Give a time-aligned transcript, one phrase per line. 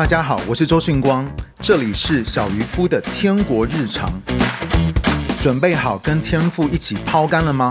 [0.00, 4.10] 大家好，我是周迅光，这里是小渔夫的天国日常。
[5.38, 7.70] 准备好跟天父一起抛竿了吗？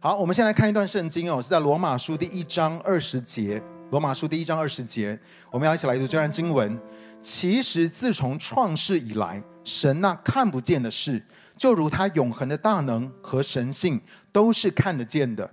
[0.00, 3.62] 好，我们先来看一段圣经哦，是在罗马书第一章二十节。
[3.92, 5.16] 罗马书第一章二十节，
[5.52, 6.76] 我们要一起来读这段经文。
[7.20, 11.24] 其实自从创世以来，神那看不见的事，
[11.56, 14.00] 就如他永恒的大能和神性，
[14.32, 15.48] 都是看得见的。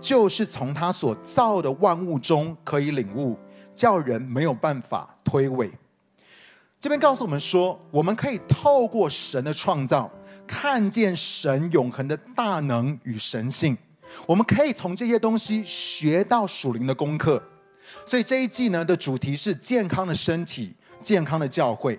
[0.00, 3.38] 就是从他所造的万物中可以领悟，
[3.74, 5.70] 叫人没有办法推诿。
[6.80, 10.10] 这边告诉我们说，我们可以透过神的创造，
[10.46, 13.76] 看见神永恒的大能与神性。
[14.26, 17.42] 我们可以从这些东西学到属灵的功课。
[18.06, 21.98] 所以这一季呢的主题是健康的身体、健康的教会。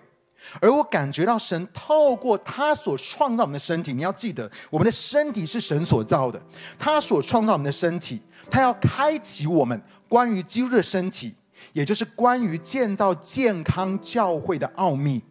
[0.62, 6.42] 而我感觉到神透过他所创造我们的身体，你要记得，我们的身体是神所造的。
[6.78, 11.36] 他所创造我们的身体，他要开启我们关于基督的身体，
[11.74, 15.22] 也就是关于建造健康教会的奥秘。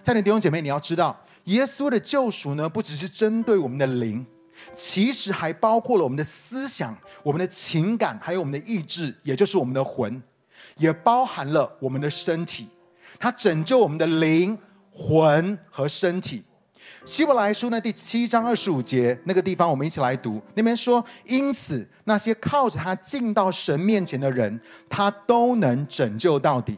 [0.00, 4.26] 在你弟兄姐妹，你要知道，耶稣的救赎呢，不只是针对我们的灵，
[4.74, 10.20] 其实还包括了我们的思想、我们的情感，还有我们的意志，也就是我们的魂，
[10.76, 12.66] 也包含了我们的身体。
[13.22, 14.58] 他拯救我们的灵
[14.90, 16.42] 魂和身体。
[17.04, 20.42] 希伯来书呢第七章二十五节那个地方，我们一起来读。
[20.56, 26.76] 那边说：“因此，那些靠着他进到神面前的人，他都能拯救到底。”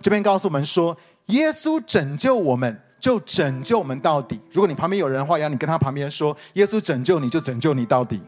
[0.00, 4.40] 这边告诉我们说，耶稣拯救我们，就拯救我们到底。
[4.50, 8.18] 如果你旁边有人的话，要你跟他旁边说：“耶稣拯救你，就拯救你到底。”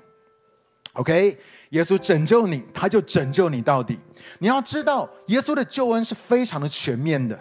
[0.92, 1.38] OK。
[1.70, 3.98] 耶稣拯救你，他就拯救你到底。
[4.38, 7.38] 你要知道，耶稣的救恩是非常的全面的，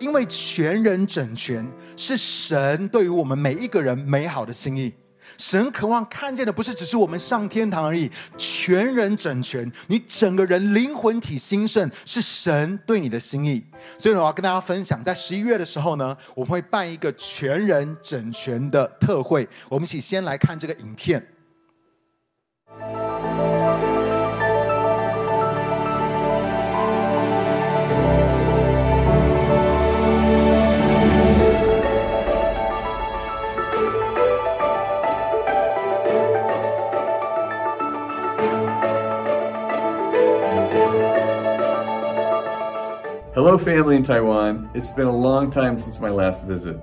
[0.00, 4.92] 因为全人整全是神对于我们每一个人美好的心意。
[5.36, 13.62] 神渴望看见的不是只是我们上天堂而已，全人整全，你整个人灵魂体兴盛是神对你的心意。
[13.98, 19.46] 所以我要跟大家分享，在十一月的时候呢，我们会办一个全人整全的特会。
[19.68, 21.24] 我们一起先来看这个影片。
[43.38, 44.68] Hello, family in Taiwan.
[44.74, 46.76] It's been a long time since my last visit.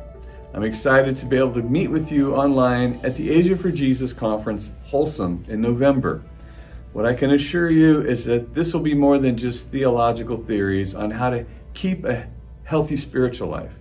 [0.54, 4.14] I'm excited to be able to meet with you online at the Asia for Jesus
[4.14, 6.24] conference, Wholesome, in November.
[6.94, 10.96] What I can assure you is that this will be more than just theological theories
[10.96, 12.26] on how to keep a
[12.64, 13.74] healthy spiritual life.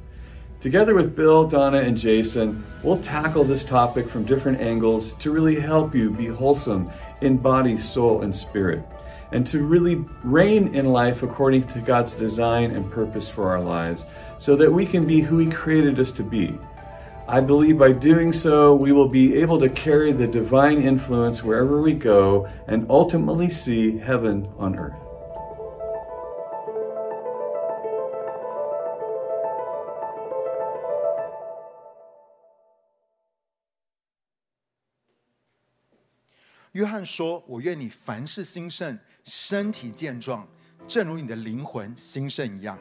[0.61, 5.61] Together with Bill, Donna, and Jason, we'll tackle this topic from different angles to really
[5.61, 6.91] help you be wholesome
[7.21, 8.85] in body, soul, and spirit
[9.34, 14.06] and to really reign in life according to God's design and purpose for our lives
[14.38, 16.58] so that we can be who He created us to be.
[17.28, 21.80] I believe by doing so, we will be able to carry the divine influence wherever
[21.80, 25.00] we go and ultimately see heaven on earth.
[36.74, 40.47] 约翰说：“我愿你凡事兴盛。” 身体健壮，
[40.87, 42.79] 正如你的灵魂兴盛一样。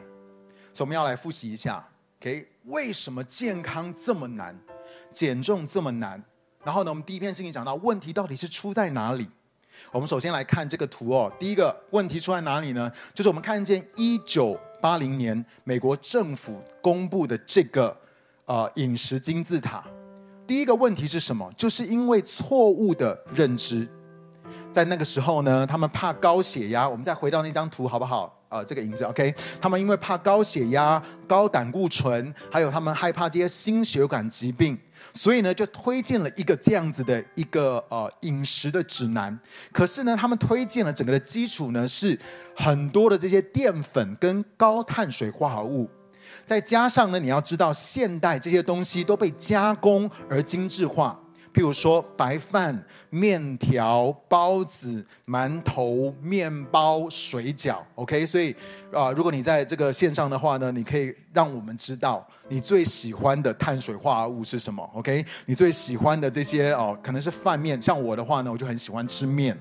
[0.72, 1.86] 所以我们要来复习一下
[2.20, 2.46] ，OK？
[2.64, 4.58] 为什么健康这么难，
[5.10, 6.22] 减重这么难？
[6.64, 9.28] 然后呢，我们第一篇信息讲到问题到底是出在哪里？
[9.90, 11.32] 我们首先来看这个图哦。
[11.38, 12.90] 第一个问题出在哪里呢？
[13.12, 17.96] 就是我们看见一九八零年美国政府公布的这个
[18.44, 19.84] 呃饮食金字塔。
[20.46, 21.50] 第一个问题是什么？
[21.56, 23.88] 就是因为错误的认知。
[24.74, 26.88] 在那个时候呢，他们怕高血压。
[26.88, 28.36] 我们再回到那张图好不好？
[28.48, 29.32] 呃，这个影子，OK。
[29.60, 34.76] 他们因为怕高血压、高胆固醇，还有他们害怕这些心血管疾病，
[35.12, 39.38] 所以呢，就推荐了一个这样子的一个呃饮食的指南。
[39.72, 42.18] 可是呢，他们推荐了整个的基础呢是
[42.56, 45.88] 很多的这些淀粉跟高碳水化合物，
[46.44, 51.18] 再加上呢，你要知道现代这些东西都被加工而精致化。
[51.54, 58.26] 譬如说白饭、面条、包子、馒头、面包、水饺，OK。
[58.26, 58.54] 所以
[58.92, 65.24] 啊、如果你在这个线上的话呢，你可以让我们知道你最喜欢的碳水化合物是什么，OK。
[65.46, 67.80] 你最喜欢的这些哦、可能是饭面。
[67.80, 69.56] 像我的话呢，我就很喜欢吃面，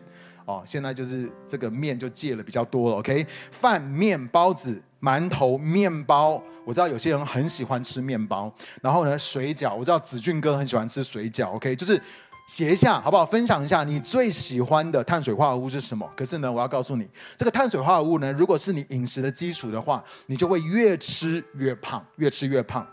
[0.46, 3.24] 哦、现在就是这个面就戒了比较多了，OK。
[3.52, 4.82] 饭、面、包子。
[5.04, 8.50] 馒头、面包，我知道有些人很喜欢吃面包。
[8.82, 11.50] 然后呢，水饺，我知道子俊哥很喜欢吃水饺。
[11.50, 12.02] OK，就是
[12.48, 13.26] 写一下好不好？
[13.26, 16.10] 分享一下你最喜欢的碳水化合物是什么？
[16.16, 17.06] 可是呢，我要告诉你，
[17.38, 22.88] 这个碳水化合物呢，如果是你饮食的基础的话，你就会越吃越胖，越吃越胖。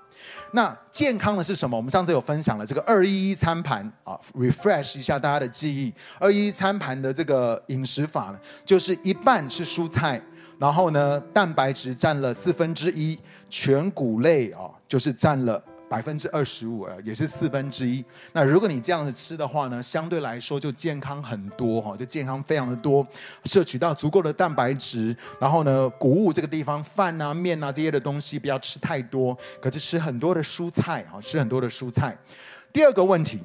[0.53, 1.77] 那健康的是什么？
[1.77, 5.93] 我们上次有分享了这个二一一餐盘啊，refresh 一下大家的记忆。
[6.19, 10.21] 二一一餐盘的这个饮食法呢，就是一半是蔬菜，
[10.61, 13.19] 然后呢，蛋白质占了四分之一，
[13.49, 15.61] 全谷类啊，就是占了。
[15.91, 18.05] 百分之二十五，也是四分之一。
[18.33, 23.05] 那如果你这样子吃的话呢，相对来说就健康很多哈，就健康非常的多，
[23.47, 25.17] 摄取到足够的蛋白质。
[25.41, 32.17] 然后呢，谷物这个地方，饭啊、面啊这些的东西不要吃太多，可是吃很多的蔬菜啊，吃很多的蔬菜。
[32.73, 33.41] 第二个问题，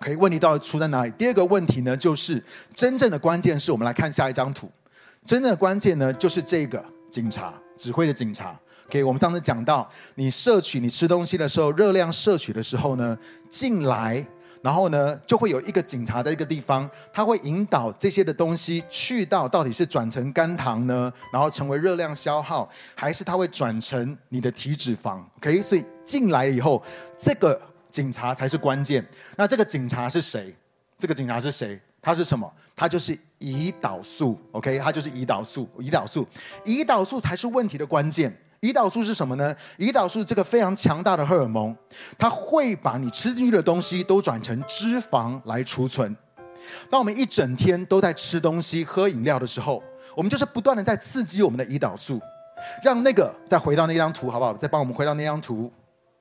[0.00, 1.10] 可以问题到底出在哪里？
[1.18, 2.42] 第二个问题呢，就是
[2.72, 4.70] 真正的关键是我们来看下一张图，
[5.28, 8.58] 真正的关键呢，就是这个警察指挥的警察。
[8.86, 13.14] OK，我们上次讲到，你摄取你吃东西的时候，热量摄取的时候呢，
[13.46, 14.26] 进来，
[14.62, 26.82] 然后呢，就会有一个警察的一个地方，他会引导这些的东西去到到底是转成肝糖呢，然后成为热量消耗，还是它会转成你的体脂肪？OK，所以进来以后，
[27.18, 27.60] 这个
[27.90, 29.06] 警察才是关键。
[29.36, 30.56] 那这个警察是谁？
[30.98, 31.78] 这个警察是谁？
[32.00, 32.50] 他是什么？
[32.74, 34.38] 他就是胰岛素。
[34.52, 35.68] OK，它就是胰岛素。
[35.78, 36.26] 胰岛素，
[36.64, 38.36] 胰岛素才是问题的关键。
[38.60, 39.54] 胰岛素是什么呢？
[39.78, 41.76] 胰岛素这个非常强大的荷尔蒙，
[42.18, 46.16] 它会把你吃进去的东西都转成脂肪来储存。
[46.90, 49.80] 当我们一整天都在吃东西、喝饮料的时候，
[50.16, 52.20] 我们就是不断的在刺激我们的胰岛素，
[52.82, 54.52] 让那个再回到那张图好不好？
[54.54, 55.72] 再帮我们回到那张图，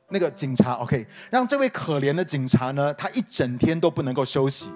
[0.10, 4.70] 那个警察，OK，让这位可怜的警察呢，他一整天都不能够休息。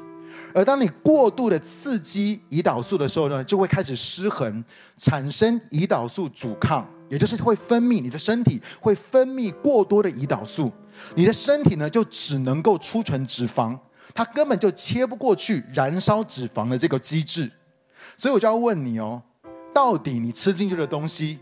[0.54, 4.64] 而当你过度的刺激胰岛素的时候呢，就会开始失衡，
[4.98, 6.88] 产生胰岛素阻抗。
[7.10, 10.72] 也就是会分泌，你的身体会分泌过多的胰岛素，
[11.14, 13.78] 你的身体呢就只能够储存脂肪，
[14.14, 17.52] 它根本就切不过去燃烧脂肪的这个机制，
[18.16, 19.22] 所以我就要问你哦，
[19.74, 21.40] 到底你吃进去的东西，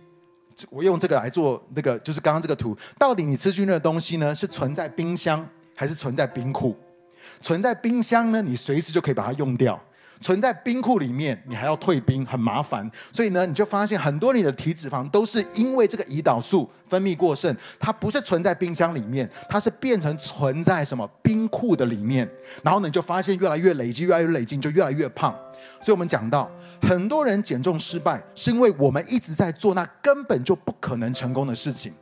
[0.71, 6.75] 我用这个来做那个，就是刚刚这个图，到底你吃进去的东西呢是存在冰箱还是存在冰库？
[7.41, 9.79] 存在冰箱呢，你随时就可以把它用掉。
[10.21, 12.91] 存在冰库里面，你还要退冰，很麻烦。
[13.09, 22.29] 所以呢，你就发现很多你的体脂肪都是因为这个胰岛素分泌过剩，它不是存在冰箱里面，它是变成存在什么冰库的里面。
[22.61, 25.33] 然后呢，你就发现越来越累积，越来越累积，就越来越胖。
[25.79, 31.93] 所以我们讲到，很多人减重失败，是因为我们一直在做那根本就不可能成功的事情。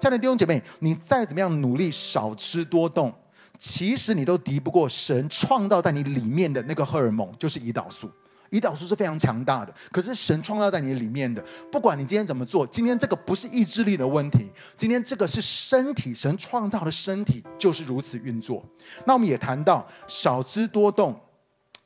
[0.00, 3.12] 亲爱的弟兄姐妹，你再怎么样努力，少吃多动。
[3.58, 8.08] 其实你都敌不过神创造在你里面的那个荷尔蒙，就是胰岛素。
[8.50, 18.64] 胰岛素是非常强大的，可是神创造在你里面的，不管你今天怎么做，今天这个不是意志力的问题，今天这个是身体，神创造的身体就是如此运作。
[19.04, 21.14] 那我们也谈到少吃多动，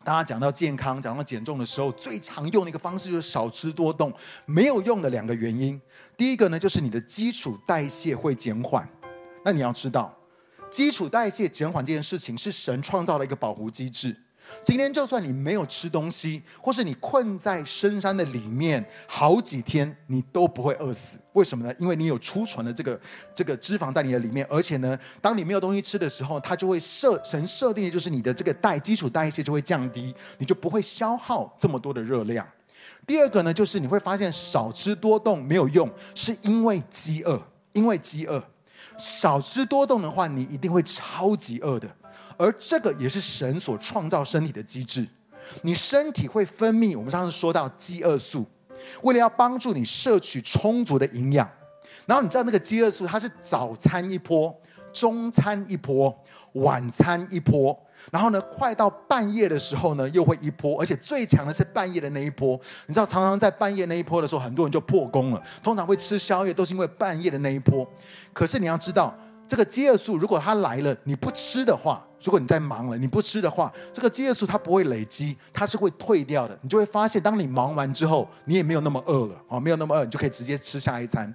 [0.04, 4.12] 大家讲到健康，讲到减重的时候，最常用的一个方式就是少吃多动，
[4.46, 5.80] 没有用的两个原因。
[6.16, 8.88] 第一个呢，就是你的基础代谢会减缓，
[9.44, 10.16] 那你要知道。
[10.72, 14.16] 基础代谢减缓这件事情是神创造的一个保护机制。
[14.62, 21.19] 今天就算你没有吃东西，或是你困在深山的里面好几天，你都不会饿死。
[21.34, 21.72] 为什么呢？
[21.78, 22.98] 因为你有储存的这个
[23.34, 32.46] 这个脂肪在你的里面，而且呢，当你没有东西吃的时候，它就会设神设定的就是你的这个代基础代谢就会降低，你就不会消耗这么多的热量。
[33.06, 37.40] 第二个呢，就是你会发现少吃多动没有用，是因为饥饿，
[37.75, 38.42] 因为饥饿。
[39.04, 41.88] 少吃多动的话，你一定会超级饿的，
[42.37, 45.04] 而这个也是神所创造身体的机制。
[45.62, 48.47] 你身体会分泌，我们上次说到饥饿素，
[49.02, 51.50] 为了要帮助你摄取充足的营养。
[52.06, 54.56] 然后你知道那个饥饿素，它是早餐一波，
[54.92, 56.16] 中餐一波，
[56.52, 57.76] 晚餐一波。
[58.11, 62.59] 然后呢，快到半夜的时候呢，又会一波，而且最强的是半夜的那一波。
[62.87, 65.42] 你知道，常常在半夜那一波的时候，很多人就破功了。
[65.62, 67.87] 通常会吃宵夜，都是因为半夜的那一波。
[68.32, 69.14] 可是你要知道，
[69.47, 76.59] 这个饥饿素如果它来了，你不吃的话，如果你在忙了，你不吃的话，这个饥饿素它不会累积，它是会退掉的。
[76.62, 81.32] 你就会发现，当你忙完之后，你也没有那么饿了啊，没有那么饿，你就可以直接吃下一餐。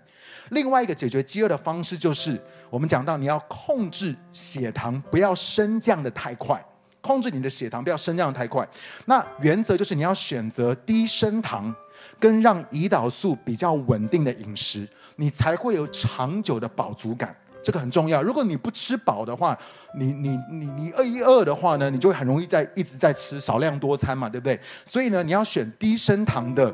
[0.50, 6.64] 另外一个解决饥饿的方式就是，我们讲到你要控制血糖，不要升降的太快，
[7.02, 8.68] 控制你的血糖不要升降的太快。
[9.06, 11.74] 那原则就是你要选择低升糖
[12.20, 14.88] 跟让胰岛素比较稳定的饮食，
[15.18, 17.36] 你才会有长久的饱足感。
[17.64, 18.24] 这个很重要。
[18.24, 19.58] 如果你不吃饱的话，
[19.98, 24.58] 你你你你饿一饿的话呢，你就会很容易在一直在吃少量多餐嘛，对不对？
[24.86, 26.74] 所以呢，你要选低升糖的。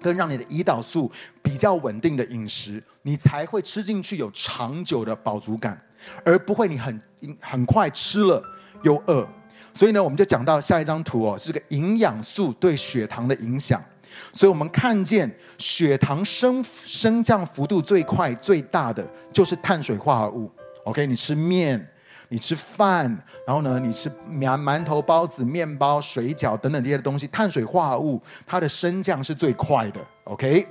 [0.00, 1.10] 跟让你的胰岛素
[1.42, 5.80] 比较稳定的饮食，你才会吃进去有长久的饱足感，
[6.24, 7.00] 而不会你很
[7.40, 8.42] 很快吃了
[8.82, 9.26] 又饿。
[9.72, 13.82] 所以呢，我们就讲到下一张图哦，是个营养素对血糖的影响。
[14.32, 20.50] 所以我们看见血糖升升降幅度最快最大的就是碳水化合物。
[20.84, 21.86] OK，你吃面。
[22.30, 23.04] 你吃饭，
[23.46, 30.66] 然后呢，你吃馒馒头、包子、面包、水饺等等这些东西，碳水化合物它的升降是最快的，OK，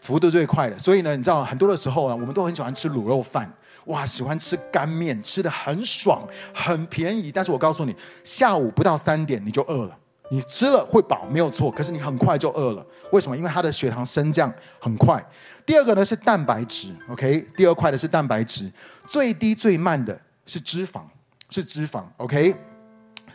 [0.00, 0.78] 幅度最快的。
[0.78, 3.52] 所以呢，你知道很多的时候啊，我们都很喜欢吃卤肉饭，
[3.84, 7.30] 哇，喜欢吃干面，吃得很爽，很便宜。
[7.30, 9.98] 但是我告诉你，下午不到三点你就饿了，
[10.30, 12.86] 你吃了会饱没有错，可是你很快就饿了。
[13.10, 13.36] 为什么？
[13.36, 14.50] 因为它的血糖升降
[14.80, 15.22] 很快。
[15.66, 18.72] 第二个呢是蛋白质，OK，第二块的是蛋白质，
[19.06, 20.18] 最低最慢的。
[20.52, 21.00] 是脂肪，
[21.48, 22.54] 是脂肪，OK。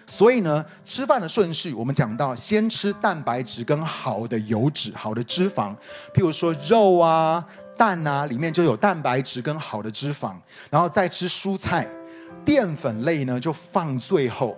[0.06, 5.76] 所以呢，吃饭的顺序，我们讲到先吃蛋白质跟好的油脂、好的脂肪，
[6.14, 7.44] 譬如说肉啊、
[7.76, 10.36] 蛋啊，里面就有蛋白质跟好的脂肪，
[10.70, 11.90] 然后再吃蔬菜，
[12.46, 14.56] 淀粉类呢就放最后。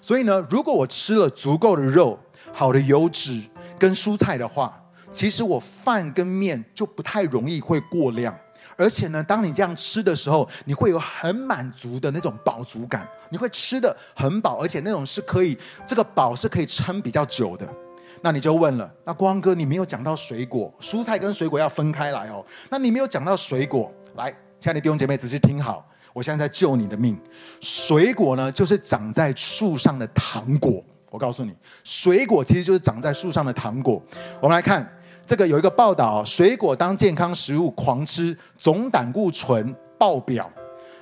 [0.00, 2.18] 所以呢，如果我吃了足够的肉、
[2.52, 3.40] 好的油脂
[3.78, 4.76] 跟蔬菜的话，
[5.12, 8.36] 其实我饭跟面就不太容易会过量。
[8.76, 17.68] 而且呢，当你这样吃的时候，你会有很满足的那种饱足感，你会吃得很饱，而且那种是可以，这个饱是可以撑比较久的。
[18.22, 22.44] 那你就问了，那光哥你没有讲到水果、蔬菜跟水果要分开来哦？
[22.70, 27.18] 那你没有讲到水果，来，亲爱的弟兄姐妹仔细听好，我现在在救你的命。
[27.60, 30.82] 水果呢，就是长在树上的糖果。
[31.10, 34.02] 我告诉你，水果其实就是长在树上的糖果。
[34.40, 34.90] 我们来看。
[35.24, 40.50] 这个有一个报道，水果当健康食物狂吃，总胆固醇爆表。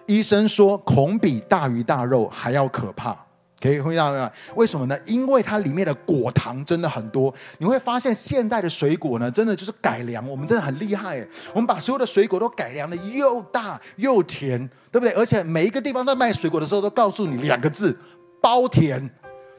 [0.07, 3.17] 医生说，恐比大鱼大肉还要可怕。
[3.61, 4.31] 可以回答吗？
[4.55, 4.99] 为什么呢？
[5.05, 7.33] 因为它里面的果糖真的很多。
[7.59, 10.27] 你会发现，现在的水果呢，真的就是改良。
[10.27, 11.23] 我们真的很厉害，
[11.53, 14.59] 我们把所有的水果都改良的又大又甜，
[14.91, 15.13] 对不对？
[15.13, 17.95] 而且每一个地方在卖水果的时候，都告诉你两个字：
[18.41, 19.11] 包甜。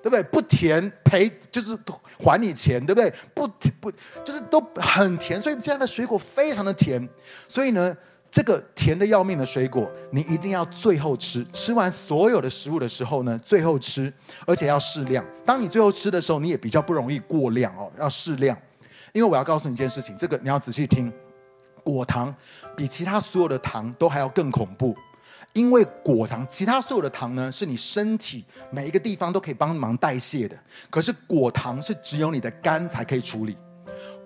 [0.02, 0.24] 对不对？
[0.24, 1.78] 不甜赔就是
[2.18, 3.14] 还你钱，对不对？
[3.34, 3.48] 不
[3.80, 3.92] 不
[4.24, 7.08] 就是都很甜，所以这样的水果非常的甜。
[7.48, 7.96] 所以呢，
[8.32, 11.46] 这个甜的要命的水果，你一定要最后吃。
[11.52, 14.12] 吃完所有的食物的时候呢，最后吃，
[14.46, 15.26] 而且要适量。
[15.46, 18.58] 当你最后吃的时候，你也比较不容易过量哦，要适量。
[19.14, 21.12] 因为我要告诉你一件事情，这个你要仔细听，
[21.84, 22.34] 果糖
[22.76, 24.96] 比其他所有的糖都还要更恐怖。
[25.54, 30.58] 因为果糖，其他所有的糖呢，是你身体每一个地方都可以帮忙代谢的。
[30.90, 33.58] 可是果糖是只有你的肝才可以处理，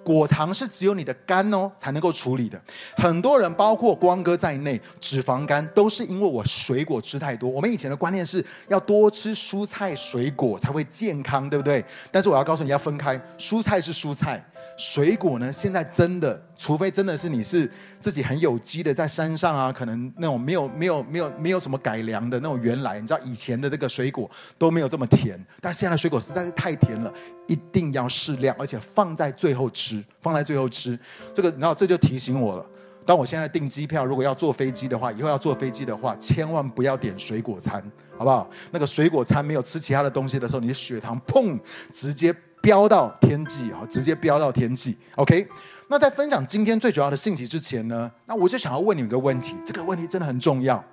[0.03, 2.61] 果糖是只有你的肝哦才能够处理的。
[2.97, 7.49] 很多人，包括光哥在内，脂肪肝都是因为我水果吃太多。
[7.49, 11.83] 我们以前的观念是要多吃蔬菜水果才会健康，对不对？
[12.11, 14.45] 但是我要告诉你要分开，蔬菜是蔬菜。
[14.77, 15.49] 水果呢？
[15.51, 27.13] 现在真的，除非真的是你是自己很有机的，在山上啊，可能那种没有没有没有没有什么改良的那种原来，你知道以前的这个水果都没有这么甜，但现在的水果实在是太甜了，
[27.47, 30.99] 一定要适量，而且放在最后吃，放在最后吃。
[31.33, 32.65] 这个，然后这就提醒我了，
[33.05, 37.81] 当我现在订机票，如果要坐飞机的话，以后要坐飞机的话，千万不要点水果餐，
[38.17, 38.49] 好不好？
[38.71, 41.57] 那个水果餐没有吃其他的东西的时候，你的血糖砰，
[41.93, 42.35] 直接。
[42.65, 43.85] 飙到天际啊！
[43.87, 44.97] 直接飙到天际。
[45.17, 45.47] OK，
[45.87, 50.83] 那在分享今天最主要的信息之前呢，那我就想要问你一个问题，这个问题真的很重要。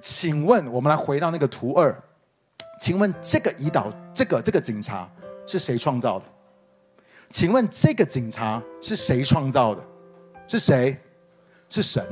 [0.00, 1.96] 请问，我们来回到那个图二，
[2.80, 5.08] 请问这个胰岛，这个这个警察
[5.46, 6.24] 是谁创造的？
[7.30, 9.84] 请问这个警察是谁创造的？
[10.48, 10.98] 是谁？
[11.68, 12.04] 是神。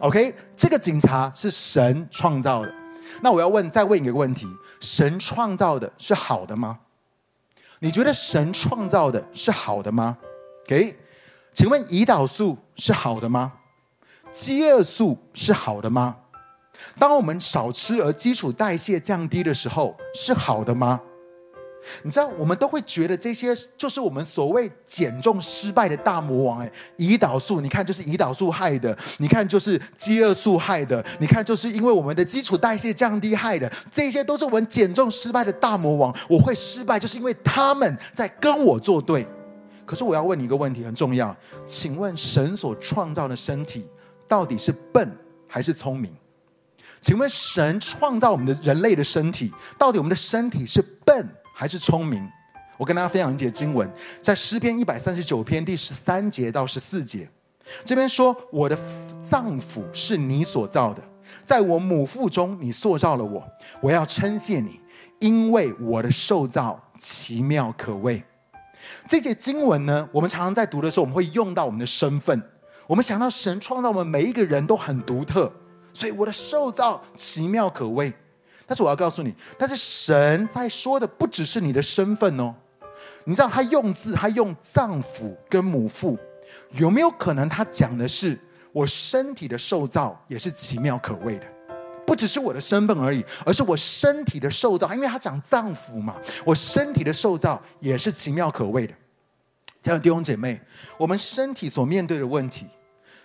[0.00, 2.74] OK，这个警察是神创造的。
[3.22, 4.46] 那我要问，再问你一个问题：
[4.82, 6.78] 神创造的是好的吗？
[7.80, 10.18] 你觉得神创造的是好的吗
[10.66, 10.98] ？OK，
[11.54, 13.52] 请问胰岛素是好的吗？
[14.32, 16.16] 饥饿素是好的吗？
[16.98, 21.00] 当我们少吃而基础代谢降低的时候，是好的吗？
[22.02, 26.60] 你知道，我们都会觉得这些就是我们所谓减重失败的大魔王。
[26.60, 33.70] 哎，胰岛素，你看就是胰岛素害的；你看就是饥饿素害的；你看就是因为我们的基础代谢降低害的。
[33.90, 36.14] 这些都是我们减重失败的大魔王。
[36.28, 39.26] 我会失败，就是因为他们在跟我作对。
[39.86, 41.34] 可是我要问你一个问题，很重要，
[41.66, 43.86] 请问神所创造的身体
[44.26, 45.10] 到底是笨
[45.46, 46.12] 还是聪明？
[47.00, 51.26] 请问神创造我们的人类的身体，到底我们的身体是笨？
[51.60, 52.24] 还是聪明，
[52.76, 53.90] 我跟大家分享一节经文，
[54.22, 57.28] 在诗篇一百三十九篇第十三节到十四节，
[57.84, 58.78] 这边说：“我的
[59.28, 61.02] 脏腑是你所造的，
[61.44, 63.42] 在我母腹中你塑造了我，
[63.80, 64.78] 我要称谢你，
[65.18, 68.22] 因为我的受造奇妙可畏。”
[69.08, 72.40] 这节经文呢，我们常常在读的时候，我们会用到我们的身份，
[72.86, 75.52] 我们想到神创造我们每一个人都很独特，
[75.92, 78.12] 所以我的受造奇妙可畏。
[78.68, 82.54] 但是我要告诉你，但是神在说的不只是你的身份哦。
[83.24, 86.18] 你知道他用字，他用脏腑跟母腹，
[86.72, 88.38] 有没有可能他讲的是
[88.72, 91.46] 我身体的受造也是奇妙可畏的？
[92.06, 98.94] 不只是我的身份而已，而是我身体的受造，因为他讲脏腑嘛，我身体的受造也是奇妙可畏的。
[99.80, 100.60] 亲爱的弟兄姐妹，
[100.98, 102.66] 我们身体所面对的问题，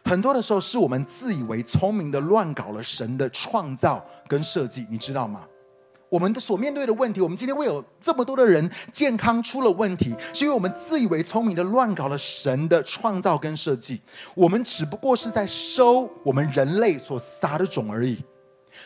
[0.03, 5.45] 很多的时候是我们自以为聪明的乱搞了神的创造跟设计，你知道吗？
[6.09, 13.99] 我们的所面对的问题，我们今天会有这么多的人健康出了问题，是因为我们自以为聪明的乱搞了神的创造跟设计。
[14.35, 18.17] 我们只不过是在收我们人类所撒的种而已。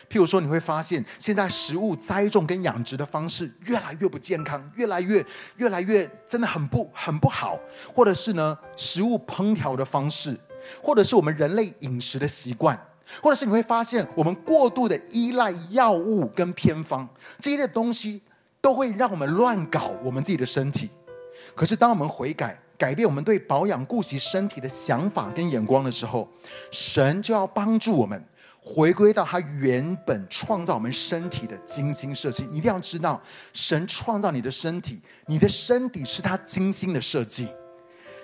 [0.08, 5.22] 譬如说，你会发现现在食物栽种跟养殖的方式越来越不健康，越来越
[5.56, 7.58] 越来越真的很不很不好，
[7.94, 10.38] 或者是呢，食物烹调的方式，
[10.82, 12.78] 或者是我们人类饮食的习惯。
[13.22, 17.08] 或者是你会发现，我们过度的依赖药物跟偏方
[17.38, 18.20] 这些东西，
[18.60, 20.90] 都会让我们乱搞我们自己的身体。
[21.54, 26.28] 可是，当我们悔改、改变我们对保养、顾及身体的想法跟眼光的时候，
[26.70, 28.22] 神就要帮助我们
[28.60, 32.46] 回归到他原本创造我们身体的精心设计。
[32.50, 33.18] 你一定要知道，
[33.54, 37.48] 神创造你的身体，你的身体是他精心的设计。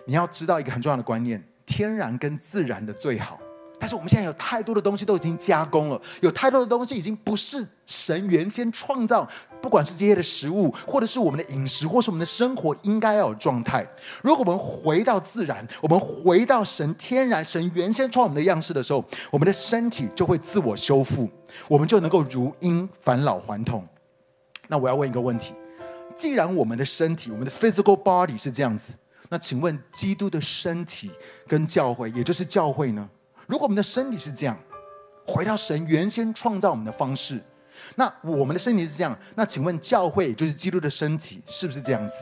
[0.04, 3.38] 你要知道一个很重要的观念：天然跟自然的最好。
[3.76, 9.28] 但是我们现在有太多的东西都已经加工了，有太多的东西已经不是神原先创造，
[9.60, 13.86] 不管是这些的食物，或者是我们的饮食，或是我们的生活应该要有状态。
[14.22, 21.28] 如果我们回到自然，我们回到神天然、神原先创我们的样式的时候，我们的身体就会自我修复，
[21.68, 23.86] 我们就能够如婴返老还童。
[24.68, 25.52] 那我要问一个问题：
[26.16, 28.94] 既然我们的身体，我们的 physical body 是这样子，
[29.34, 31.10] 那请问基督的身体
[31.48, 33.10] 跟教会，也就是教会呢？
[33.48, 34.56] 如果我们的身体是这样，
[35.26, 37.42] 回到神原先创造我们的方式，
[37.96, 42.14] 那我们的身体是这样，那请问教会也就是基督的身体是不是这样子？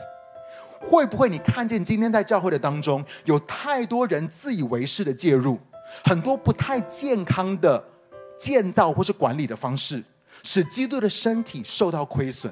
[0.81, 5.59] 会不会你看见今天在教会的当中有太多人自以为是的介入，
[6.03, 7.83] 很多不太健康的
[8.39, 10.03] 建造或是管理的方式，
[10.41, 12.51] 使基督的身体受到亏损？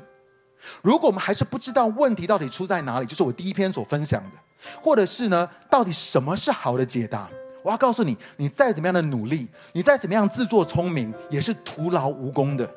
[0.82, 4.38] 如果我们还是不知道问题到底出在哪里，就是我第一篇所分享的，
[4.82, 7.30] 或者是呢，到底什么是好的解答？
[7.64, 12.70] 我要告诉你，你再怎么样的努力，你再怎么样自作聪明，也是徒劳无功的。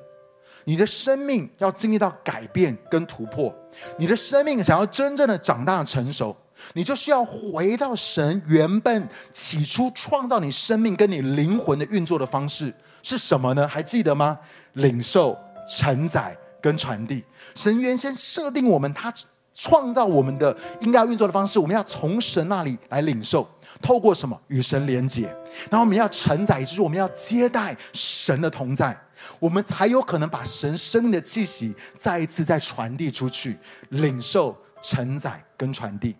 [0.66, 3.55] 你的生命要经历到改变跟突破，
[3.99, 6.35] 你的生命想要真正的长大成熟，
[6.73, 13.68] 你就需要回到神原本起初创造你生命跟你灵魂的运作的方式是什么呢？
[13.68, 14.38] 还记得吗？
[14.75, 17.22] 领受、承载跟传递。
[17.55, 19.12] 神原先设定我们，他
[19.53, 23.46] 创造我们的应该要运作的方式，我们要从神那里来领受。
[23.83, 25.24] 透过什么与神连接，
[25.70, 28.98] 然后我们要承载，就是我们要接待神的同在，
[29.38, 33.59] 我们才有可能把神生命的气息再一次再传递出去，
[33.90, 36.16] 领受、承载跟传递。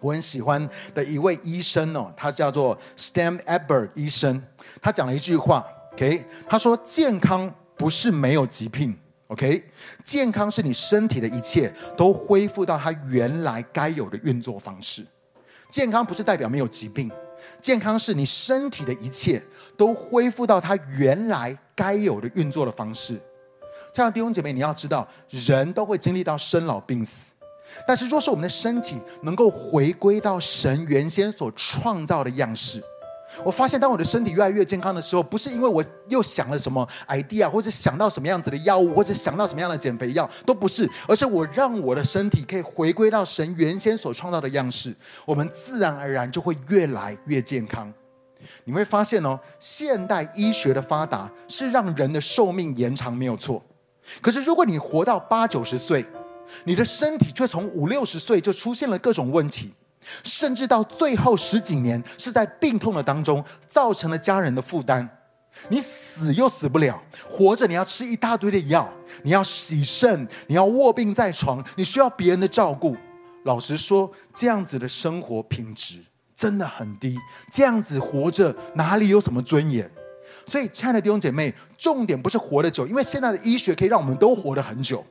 [0.00, 4.42] 我很喜欢的一位医生哦，他叫做 Stan Edberg 医生，
[4.80, 8.96] 他讲了一句话，OK，他说：“健康不是没有疾病
[9.32, 9.64] ，OK，
[10.04, 15.04] 健康是你身体的一切都恢复到它原来该有的运作方式。”
[15.70, 17.10] 健康不是代表没有疾病，
[17.58, 19.42] 健康是你身体的一切
[19.74, 23.18] 都恢复到它原来该有的运作的方式。
[23.90, 27.32] 这样弟兄姐妹，你要知道，人都会经历到生老病死，
[27.86, 32.82] 但是若是我们的身体能够回归到神原先所创造的样式。
[33.44, 47.92] 我发现，当我的身体越来越健康的时候，不是因为我又想了什么 idea，或者想到什么样子的药物，或者想到什么样的减肥药，都不是，而是我让我的身体可以回归到神原先所创造的样式，我们自然而然就会越来越健康。
[48.64, 53.62] 你会发现哦，现代医学的发达是让人的寿命延长没有错，
[54.20, 56.04] 可是如果你活到八九十岁，
[56.64, 59.72] 你的身体却从五六十岁就出现了各种问题。
[60.24, 65.08] 甚至到最后十几年，是在病痛的当中造成了家人的负担。
[65.68, 72.96] 你死又死不了，活着你要吃一大堆的药，你要洗肾，你要卧病在床，你需要别人的照顾。
[73.44, 75.98] 老实说，这样子的生活品质
[76.34, 77.18] 真的很低。
[77.50, 79.88] 这样子活着哪里有什么尊严？
[80.46, 85.04] 所以，亲爱的弟兄姐妹，重点不是活得久，因为现在的医学可以让我们都活得很久。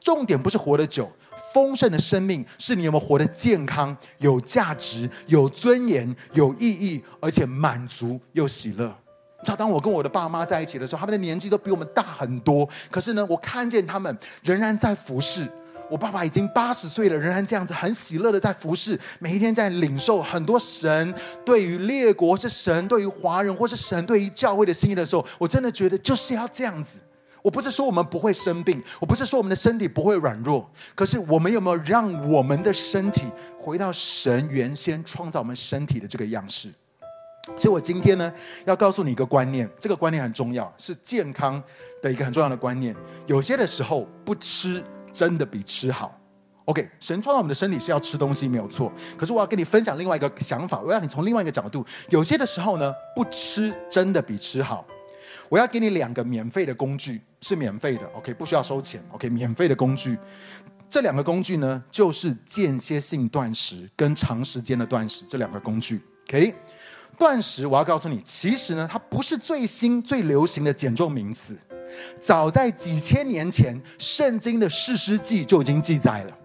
[0.00, 1.10] 重点不是活得久。
[1.54, 8.84] 丰盛的生命是你有没有活得健康、有价值、有尊严、有意义，而且满足又喜乐。
[9.40, 15.48] 你知道，当我跟我的爸妈在一起的时候，他们的年纪都比我们大很多，可是呢，我看见他们仍然在服侍。
[15.90, 21.14] 我爸爸已经八十岁了，仍然这样子很喜乐的在服侍，每一天在领受很多神
[21.46, 27.00] 对于列国是神对于华人或是神对于教会的心意的时候，我真的觉得就是要这样子。
[27.42, 33.26] 我不是说我们不会生病，我不是说我们的身体不会软弱，可是我们有没有让我们的身体
[33.58, 36.68] 回到神原先创造我们身体的这个样式？
[37.56, 38.30] 所以我今天呢，
[38.66, 41.62] 要告诉你一个观念，这个观念很重要，是健康
[42.02, 42.94] 的一个很重要的观念。
[43.26, 46.14] 有些的时候不吃真的比吃好。
[46.66, 54.84] OK，神创造我们的身体是要吃东西没有错，可是我要跟你分享另外一个想法，我要你从另外一个角度，有些的时候呢，不吃真的比吃好。
[55.48, 60.18] 我要给你两个免费的工具，是免费的，OK，不需要收钱，OK，免费的工具。
[60.90, 66.54] 这两个工具呢，就是间歇性断食跟长时间的断食这两个工具，OK。
[67.18, 71.58] 断食，我要告诉你，其实呢，它不是最新最流行的减重名词，
[72.20, 76.38] 早在几千年前，圣经的士师记就已经记载了。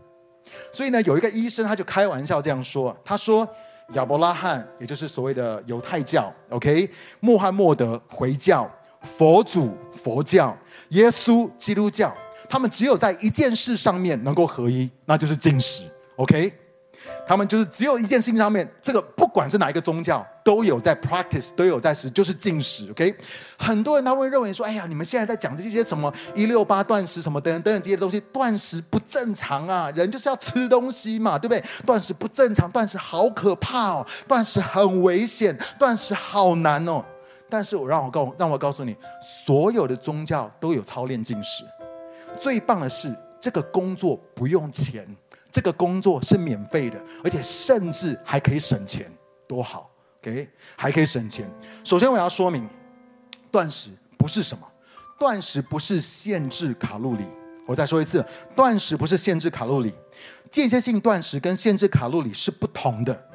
[0.72, 3.48] 所以呢，有一个医生他就开玩笑这样说：“他说，
[3.94, 8.68] 亚伯拉罕，也就是所谓的犹太教，OK，穆罕默德回教，
[9.04, 10.58] 佛祖佛教，
[10.94, 12.16] 耶稣基督教，
[12.50, 15.84] 他们只有在一件事上面能够合一，那就是禁食
[16.16, 16.54] ，OK。”
[17.26, 22.90] 他们就是只有一件事情上面，这个不管是哪一个宗教，都有在 practice，都有在实，就是禁食。
[22.92, 23.16] OK，
[23.58, 31.64] 很多人他会认为说，哎呀，你们现在在讲这些什么一六八断食什么等等等等这些东西，断食不正常啊，人就是要吃东西嘛，对不对？
[31.86, 37.04] 断食不正常，断食好可怕哦，断食很危险，断食好难哦。
[37.54, 38.98] 但是我让我告让我告诉你，
[39.46, 41.64] 所有的宗教都有操练禁食，
[42.36, 45.08] 最棒的是这个工作不用钱。
[45.52, 49.06] 这个工作是免费的，而且甚至还可以省钱，
[49.48, 49.88] 多好
[50.24, 51.48] ！OK，还可以省钱。
[51.84, 52.68] 首先我要说明，
[53.52, 54.68] 断食不是什么，
[55.20, 57.24] 断食不是限制卡路里。
[57.68, 59.94] 我再说一次，断食不是限制卡路里，
[60.50, 63.30] 间歇性断食跟限制卡路里是不同的。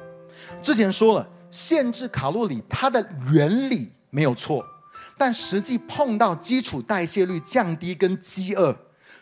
[0.61, 3.01] 之前说了，限制卡路里它的
[3.31, 4.65] 原理没有错，
[5.17, 8.75] 但实际碰到基础代谢率降低跟饥饿。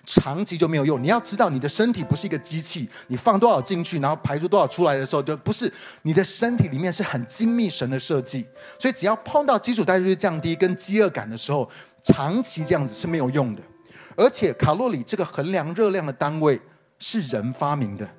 [0.09, 1.03] 长期就没有用。
[1.03, 5.69] 你要知道，你的身体不是一个机器，你放多少进去，然后排出多少出来的时候，就不是。
[6.03, 8.47] 你的身体里面是很精密神的设计，
[8.79, 11.69] 所以只要碰到基础代谢率降低跟饥饿感的时候，
[12.01, 13.61] 长期这样子是没有用的。
[14.15, 16.57] 而且卡路里这个衡量热量的单位
[16.99, 18.09] 是人发明的，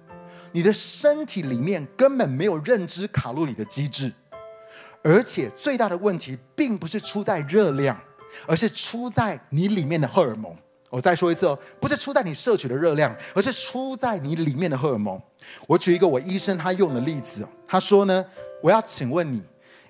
[0.52, 4.12] 你的身体里面根本没有认知卡路里的机制。
[5.02, 7.98] 而且最大的问题并不是出在热量，
[8.46, 10.54] 而是出在你里面的荷尔蒙。
[10.90, 15.20] 我再说一次哦，不是出在你摄取的热量，而是出在你里面的荷尔蒙。
[15.66, 18.24] 我举一个我医生他用的例子，他说呢，
[18.62, 19.42] 我要请问你，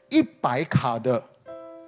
[0.08, 1.22] 一百卡的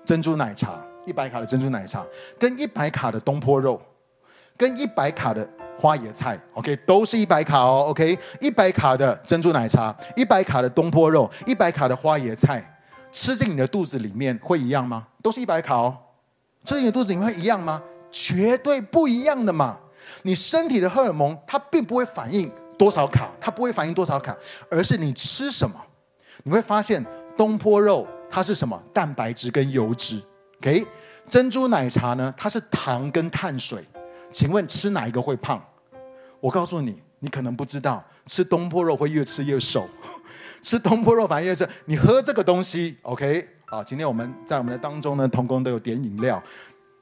[0.05, 2.07] 珍珠奶茶，一百卡的珍珠奶茶，
[2.39, 3.83] 跟一百卡的东坡肉，
[4.57, 12.70] 跟一百卡的花椰菜，OK，都是一百卡哦，OK，一百卡的珍珠奶茶，一百卡的东坡肉，一百卡的花椰菜，
[13.13, 15.07] 吃进你的肚子里面会一样吗？
[15.23, 15.97] 都是一百卡哦，
[16.65, 17.83] 吃进你的肚子里面会一样吗？
[18.11, 19.79] 绝对不一样的嘛！
[20.23, 24.37] 你身体的荷尔蒙它并不会反应多少卡，它不会反应多少卡，
[24.71, 25.77] 而是你吃什么。
[26.43, 27.05] 你会发现
[27.37, 28.83] 东坡肉它是什么？
[28.93, 30.21] 蛋白质跟油脂。
[30.59, 30.85] OK，
[31.29, 32.35] 珍珠奶茶呢？
[32.37, 33.85] 它是糖跟碳水。
[34.33, 35.63] 请问吃哪一个会胖？
[36.41, 39.89] 我告诉你，你可能不知道，吃东坡肉会越吃越瘦。
[40.63, 42.97] 吃东坡肉反而越是你喝这个东西。
[43.03, 46.43] OK，好，今天我们在我们的当中呢，同工都有点饮料。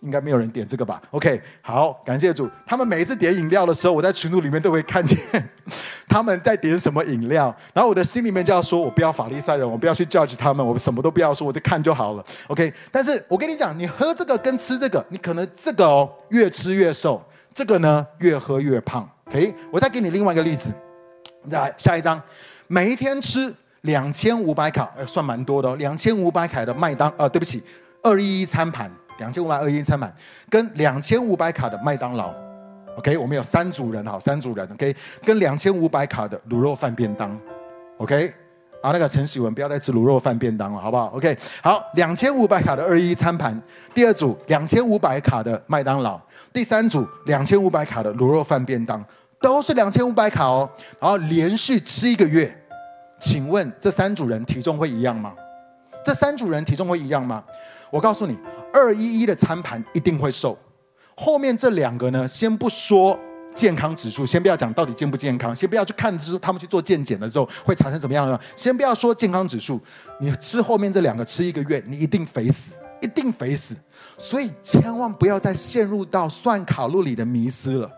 [0.03, 2.49] 应该没有人点这个吧？OK，好，感谢主。
[2.65, 5.19] 他们每一次点饮料的时候，我在群组里面都会看见
[6.09, 12.25] 他们在点什么饮料，然后我的心里面就要说：我不要法利赛人，我不要去 judge 他们，我什么都不要说，我就看就好了。
[12.47, 17.21] OK，但是我跟你讲，你喝这个跟吃这个，你可能这个哦越吃越瘦，
[17.53, 19.11] 这个呢越喝越胖。
[19.25, 20.73] OK，我再给你另外一个例子，
[21.51, 22.23] 来下一张，
[22.69, 27.63] 每一天吃两千五百卡，呃，算蛮多的哦，两千五百卡的麦当，呃，对不起，
[28.03, 28.91] 二一一餐盘。
[29.19, 30.15] 两千五百二一一餐盘，
[30.49, 32.33] 跟两千五百卡的麦当劳
[32.99, 37.37] ，OK，我们有三组人哈，三组人，OK，跟两千五百卡的卤肉饭便当
[37.97, 38.33] ，OK，
[38.81, 43.61] 啊，那个陈喜文不要再吃卤肉饭便当了，好不好？OK，好，两千五百卡的二一餐盘，
[43.93, 46.21] 第二组两千五百卡的麦当劳，
[46.53, 49.05] 第三组两千五百卡的卤肉饭便当，
[49.41, 50.69] 都是两千五百卡哦，
[51.01, 52.57] 然后连续吃一个月，
[53.19, 55.35] 请问这三组人体重会一样吗？
[56.05, 57.43] 这三组人体重会一样吗？
[57.91, 58.37] 我告诉你。
[58.71, 60.57] 二一一的餐盘一定会瘦，
[61.17, 63.19] 后面这两个呢，先不说
[63.55, 69.81] 健康指数，先不要讲到底健不健康，先不要去看，就是他们去做健检的时候会产生怎么样的，先不要说健康指数，
[70.21, 73.75] 你吃后面这两个吃一个月，你一定肥死，一定肥死。
[74.19, 77.91] 所以千万不要再陷入到算卡路里的迷思了。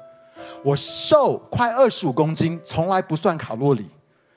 [0.64, 3.88] 我瘦快二十五公斤，从来不算卡路里，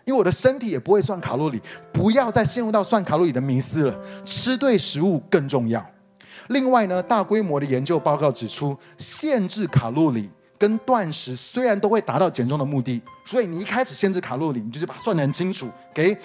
[0.05, 1.61] 因为我的身体也不会算卡路里。
[1.91, 5.85] 不要再陷入到算卡路里的迷思了，吃对食物更重要。
[6.47, 16.17] 另外呢，大规模的研究报告指出，限制卡路里跟断食虽然都会达到减重的目的，所以你一开始限制卡路里，你就把它算得很清楚，OK？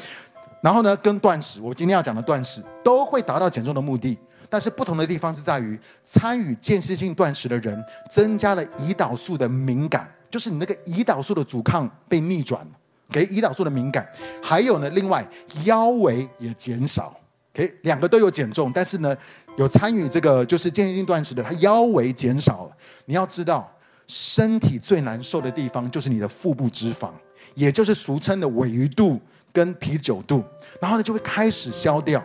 [0.61, 12.71] 然后呢，跟断食，我今天要讲的断食都会达到减重的目的，但是不同的地方是在于，参与间歇性断食的人增加了胰岛素的敏感，就是你那个胰岛素的阻抗被逆转了，
[13.11, 14.09] 给胰岛素的敏感，
[14.43, 15.27] 还有呢，另外
[15.65, 17.15] 腰围也减少。
[17.55, 19.17] 诶，两个都有减重，但是呢，
[19.57, 22.77] 有参与这个就是间歇性断食的，他腰围减少了。
[23.07, 23.69] 你要知道，
[24.07, 27.11] 身体最难受的地方就是你的腹部脂肪，
[27.55, 29.21] 也就是俗称的尾鱼肚
[29.53, 30.45] 跟啤酒肚，
[30.81, 32.23] 然后呢就会开始消掉，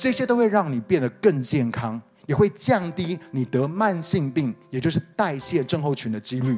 [0.00, 6.56] 这些都会让你变得更健康，也会降低你得慢性病，也就是代谢症候群的几率。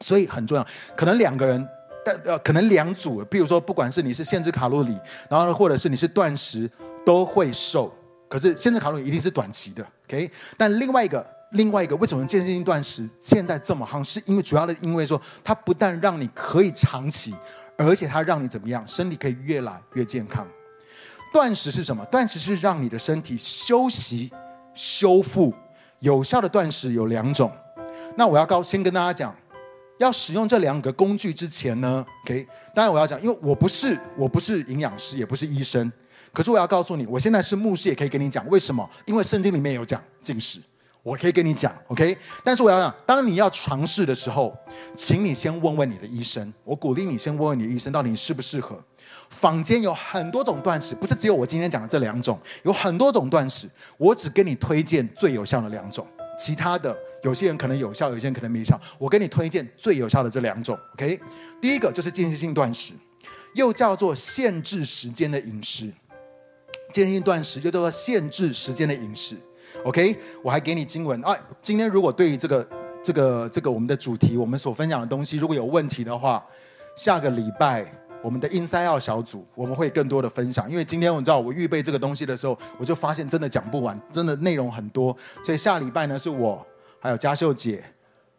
[0.00, 0.66] 所以很重要，
[0.96, 1.68] 可能两个人，
[2.04, 4.98] 但呃，可能两组，比如说不管是你是限制卡路里，
[5.30, 6.68] 然后呢，或者是你是断食。
[7.06, 7.90] 都会瘦，
[8.28, 10.30] 可是限制卡路里一定是短期的，OK？
[10.58, 14.04] 但另外一个，另外一个，为什么间歇性断食现在这么夯？
[14.04, 17.34] 是因为主要的，因为说它不但让你可以长期，
[17.78, 20.46] 而且它让你怎么样，身体可以越来越健康。
[21.32, 22.04] 断食是什么？
[22.06, 24.30] 断食是让你的身体休息、
[24.74, 25.52] 修复。
[26.00, 27.50] 有效的断食有两种。
[28.16, 29.34] 那我要告先跟大家讲，
[29.98, 32.46] 要使用这两个工具之前呢，OK？
[32.72, 35.90] 当然我要讲，因为我不是我不是营养师，也不是医生。
[36.32, 38.88] 可是我要告诉你，我现在是牧师，也可以跟你讲为什么？
[39.06, 40.60] 因为圣经里面有讲禁食，
[41.02, 42.16] 我可以跟你讲，OK？
[42.44, 44.56] 但是我要讲，当你要尝试的时候，
[44.94, 46.54] 请你先问问你的医生。
[46.62, 48.80] 我鼓励你先问问你的医生，到底适不适合。
[49.30, 53.68] 坊间有很多种断食，不是只有我今天讲的这两种，有很多种断食。
[53.96, 56.06] 我只跟你推荐最有效的两种，
[56.38, 58.80] 其他的有些人可能有效，有些人可能没效。
[58.98, 61.20] 我给你推荐最有效的这两种，OK？
[61.60, 62.94] 第一个就是间歇性断食，
[63.54, 65.92] 又叫做限制时间的饮食。
[66.92, 69.36] 间歇性断食就叫做限制时间的饮食
[69.84, 70.16] ，OK？
[70.42, 71.36] 我还给你经文啊。
[71.60, 72.66] 今天如果对于这个、
[73.04, 76.42] 这个、这个我们的主题，我们所分享的东西，如果有问题的话，
[76.96, 77.84] 下个礼拜
[78.28, 80.70] 我们的 Inside Out 小组我们会更多的分享。
[80.70, 86.62] 因为今天我知道我预备这个东西的时候，我就发现真的讲不完，真的内容很多，所以下礼拜呢是我
[87.00, 87.82] 还有嘉秀姐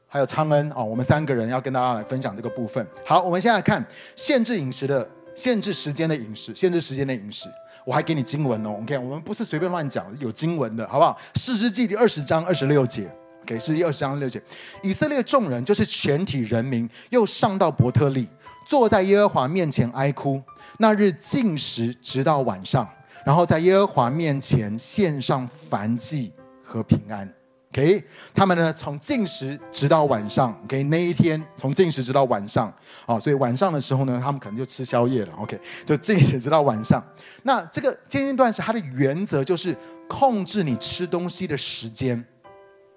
[0.08, 2.86] 还有昌恩啊，我们三个人要跟大家来分享这个部分。
[3.04, 3.84] 好，我们现在看
[4.15, 7.49] 限制饮食的、限制时间的饮食、限制时间的饮食。
[7.86, 11.17] 我还给你经文哦，OK，我们不是随便乱讲，有经文的，好不好？
[11.34, 13.10] 士师记第二十章二十六节
[13.43, 14.39] ，OK，士师记二十章二十六节，
[14.84, 18.28] 以色列众人就是全体人民，又上到伯特利，
[18.69, 20.39] 坐在耶和华面前哀哭。
[20.77, 22.88] 那日禁食直到晚上，
[23.25, 26.32] 然后在耶和华面前献上燔祭
[26.63, 27.27] 和平安。
[27.71, 32.71] OK，他们呢从禁食直到晚上，OK，那一天从禁食直到晚上，
[33.08, 37.03] 啊，所以晚上的时候呢，他们可能就吃宵夜了，OK，就禁食直到晚上。
[37.41, 39.75] 那这个间歇断食它的原则就是
[40.08, 42.23] 控制你吃东西的时间，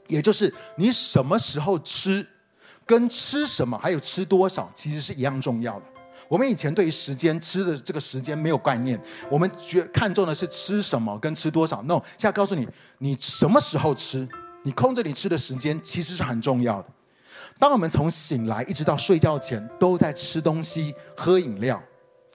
[0.07, 2.27] 也就是你什么时候吃，
[2.93, 5.87] 跟吃什么还有吃多少其实是一样重要的。
[6.29, 9.01] 我们以前对于时间吃的这个时间没有概念，
[9.31, 11.81] 我们觉看重的是吃什么跟吃多少。
[11.85, 14.29] No，现在告诉你，你什么时候吃。
[14.63, 16.89] 你控制你吃的时间其实是很重要的。
[17.59, 21.83] 当我们从醒来一直到睡觉前都在吃东西、喝饮料，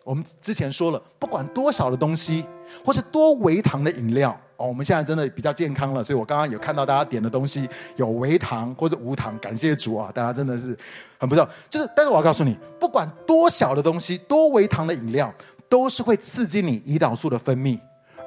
[0.03, 2.43] 我们之前说了，不管多少的东西，
[2.83, 10.77] 或是多微糖的饮料哦，我们现在真的比较健康了，所以我刚刚有看到大家点的东西有微糖或者无糖，感谢主啊，大家真的是
[11.19, 11.47] 很不错。
[11.69, 15.33] 就是，但是我要告诉你，不管多小的东西、多微糖的饮料，
[15.69, 17.79] 都是会刺激你胰岛素的分泌。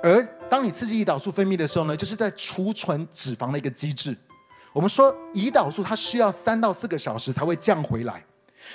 [0.02, 4.16] 而当你刺激胰岛素分泌的时候呢，就是在储存脂肪的一个机制。
[4.72, 8.24] 我们说胰岛素它需要三到四个小时才会降回来。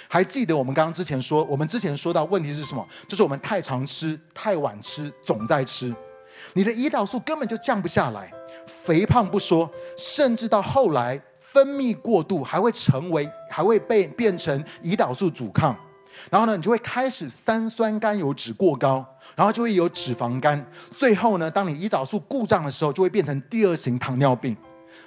[0.09, 2.85] 还记得我们刚刚之前说，我们之前说到问题是什么？
[3.07, 5.95] 就是我们太常吃、太晚吃、总在吃，
[6.55, 8.31] 你的胰岛素根本就降不下来。
[8.65, 15.75] 肥胖不说，甚至到后来分泌过度，还会成为，还会被变成胰岛素阻抗。
[16.31, 20.65] 然后呢，你就会开始三酸甘油酯过高，然后就会有脂肪肝。
[20.93, 24.55] 最后呢，当你胰岛素故障的时候，就会变成第二型糖尿病。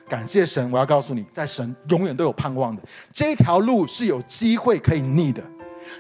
[0.07, 2.83] 感谢神，我要告诉你，在神永远都有盼望的。
[3.11, 5.43] 这条路是有机会可以逆的，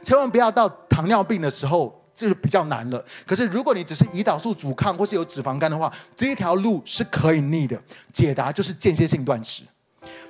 [0.02, 3.04] 千万不要到糖尿病的时候就是比较难了。
[3.26, 7.80] 可是如果你只是胰岛素阻抗或是有脂肪肝的话，这一条路是可以逆的。
[8.12, 9.62] 解答就是间歇性断食。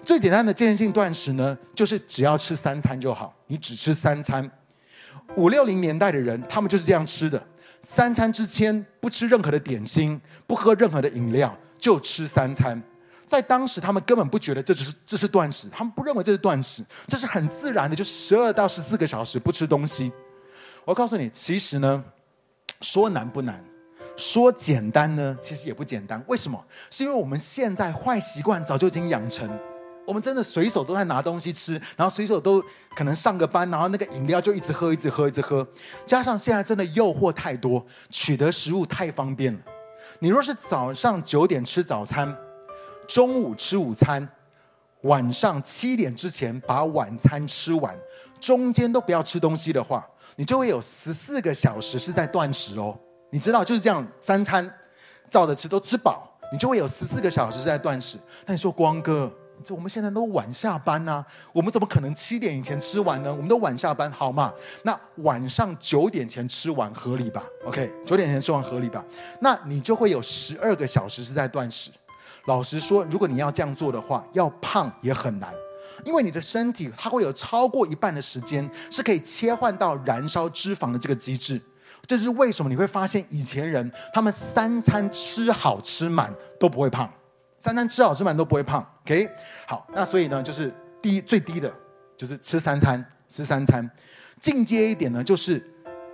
[0.05, 4.51] 最简单的间歇性断食呢，就是只要吃三餐就好，你只吃三餐。
[5.37, 7.43] 五六零年代的人，他们就是这样吃的：
[7.83, 12.83] 三餐之间不吃任何的点心，不喝任何的饮料，就吃三餐。
[13.27, 20.11] 在当时，他们根本不觉得这只是这是断食，他们不认为这是断食，这是很自然的，就是十二到十四个小时不吃东西。
[20.89, 22.03] 我告诉你，其实呢，
[22.81, 23.63] 说难不难，
[24.17, 26.25] 说简单呢，其实也不简单。
[26.27, 26.59] 为什么？
[26.89, 29.47] 是因为我们现在坏习惯早就已经养成，
[30.07, 35.69] 我们真的随手都在拿东西吃，然后随手都可能上个班，然后那个饮料就一直喝，一直喝，一直喝。
[36.07, 39.61] 加上现在真的诱惑太多，取得食物太方便了。
[40.21, 42.35] 你若是早上九点吃早餐，
[43.07, 44.27] 中午吃午餐，
[45.03, 47.95] 晚上七点之前把晚餐吃完，
[48.41, 52.97] 中间都不要吃东西的话，你就会有十四个小时是在断食哦。
[53.31, 54.73] 你知道就是这样，三餐
[55.29, 58.17] 照着吃都吃饱，你就会有十四个小时是在断食。
[58.47, 59.29] 那你说光哥，
[59.65, 63.33] 这我们现在都晚下班呐、我们怎么可能七点以前吃完呢？
[63.33, 64.55] 我们都晚下班，好嘛？
[64.85, 69.05] 那晚上九点前吃完合理吧？OK，九点前吃完合理吧？
[69.41, 71.91] 那你就会有十二个小时是在断食。
[72.47, 75.53] 老实说，如果你要这样做的话，要胖也很难，
[76.05, 81.61] 因为你的身体它会有超过一半的时间是可以切换到燃烧脂肪的这个机制。
[82.07, 82.71] 这是为什么？
[82.71, 87.11] 你会发现以前人他们三餐吃好吃满都不会胖，
[87.59, 88.87] 三餐吃好吃满都不会胖。
[89.05, 89.29] OK，
[89.67, 91.71] 好，那所以呢，就是第一最低的
[92.17, 93.89] 就是吃三餐，吃三餐。
[94.41, 95.63] 进阶一点呢，就是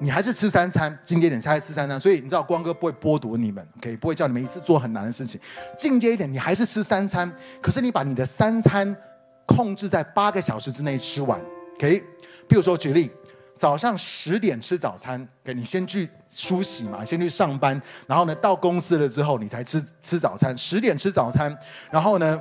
[0.01, 2.01] 你还是吃三餐，进阶一点还是吃三餐。
[2.01, 5.41] 所以你知道光哥不会剥夺你们，OK，不会叫你们一次做很难的事情。
[5.79, 8.97] 进阶一点，你还是吃三餐，可是你把你的三餐
[9.47, 11.41] 控制在八个小时之内吃完。
[11.77, 12.03] OK，
[12.49, 13.11] 譬如说举例。
[13.57, 20.59] 早上十点吃早餐，给你先去梳洗嘛，先去上班，然后呢，到公司了之后你才吃吃早餐。
[20.59, 21.57] 十点吃早餐，
[21.89, 22.41] 然后呢，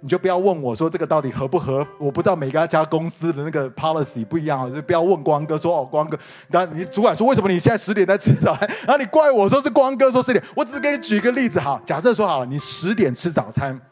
[0.00, 1.82] 你就不要问我说这个到底合不合？
[1.98, 8.68] 我不知道每个家公司的那个 policy 不一样啊，就不要问光哥说哦，光哥，那你主管说为什么你现在十点在吃早餐？
[8.86, 11.80] 然后你怪我说是光哥说十点，我只是给你举一个例子哈。
[11.86, 13.80] 假设说好了，你十点吃早餐，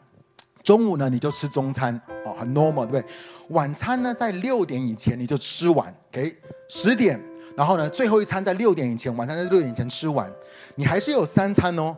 [0.63, 3.05] 中午呢你就吃中餐哦，很 normal 对不对？
[3.49, 6.35] 晚餐呢，在六点以前你就吃完，OK，
[6.69, 7.21] 十点，
[7.57, 10.31] 然后呢，最后一餐在六点以前，晚餐在六点以前吃完，
[10.75, 11.95] 你还是有三餐哦。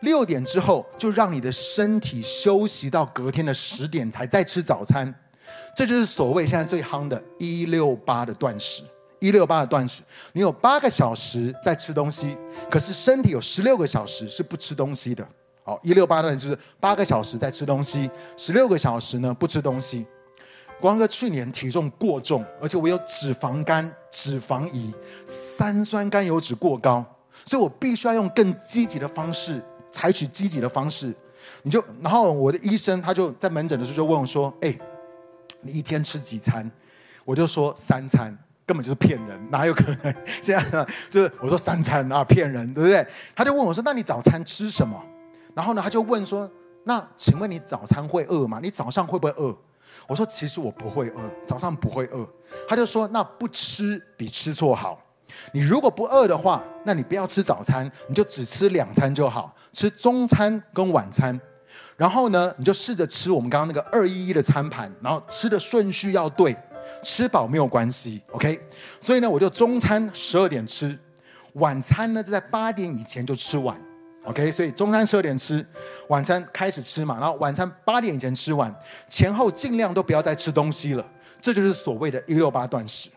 [0.00, 5.14] 六点之后就让你的身体休息到隔天的十点才再吃早餐，
[5.74, 8.82] 这就是所谓现在最夯的“一六八”的断食。
[9.20, 10.02] 一六八的断食，
[10.34, 12.36] 你有八个小时在吃东西，
[12.70, 15.26] 可是身体有十六个小时是不吃东西的。
[15.64, 20.06] 好，一六八段就是八个小时在吃东西，十六个小时呢不吃东西。
[20.78, 24.92] 光哥去年体重过重，而且我有脂肪肝、脂肪胰、
[25.24, 27.02] 三酸甘油酯过高，
[27.46, 31.14] 所以我必须要用更积极的方式，采取积极的方式。
[31.62, 34.78] 你就，然后我的医生他就在门诊的时候就问我说：“哎，
[35.62, 36.70] 你一天吃几餐？”
[37.24, 40.14] 我就说三餐，根本就是骗人，哪有可能？
[40.42, 43.06] 现在就是我说三餐啊，骗人，对不对？
[43.34, 45.02] 他就问我说：“那你早餐吃什么？”
[45.54, 46.50] 然后呢，他就问说
[46.84, 48.58] ：“那请问你早餐会饿吗？
[48.62, 49.56] 你早上会不会饿？”
[50.08, 52.28] 我说：“其实我不会饿，早上不会饿。”
[52.68, 55.00] 他就说：“那不吃比吃错好。
[55.52, 61.40] 你如果不饿的话，那你不要吃早餐，你就只吃两餐就好，吃中餐跟晚餐。
[61.96, 66.56] 然后呢，你就试着吃我们刚刚那个二一一的餐盘，然后吃的顺序要对，
[67.02, 68.60] 吃饱没有关系，OK？
[69.00, 70.98] 所以呢，我就中餐十二点吃，
[71.54, 73.80] 晚餐呢就在八点以前就吃完。”
[74.24, 75.64] OK，所以中餐十二点吃，
[76.08, 78.74] 晚餐开始吃嘛，然后晚餐八点以前吃完，
[79.06, 81.06] 前后尽量都不要再吃东西了，
[81.40, 83.10] 这就是所谓的“一六八断食”。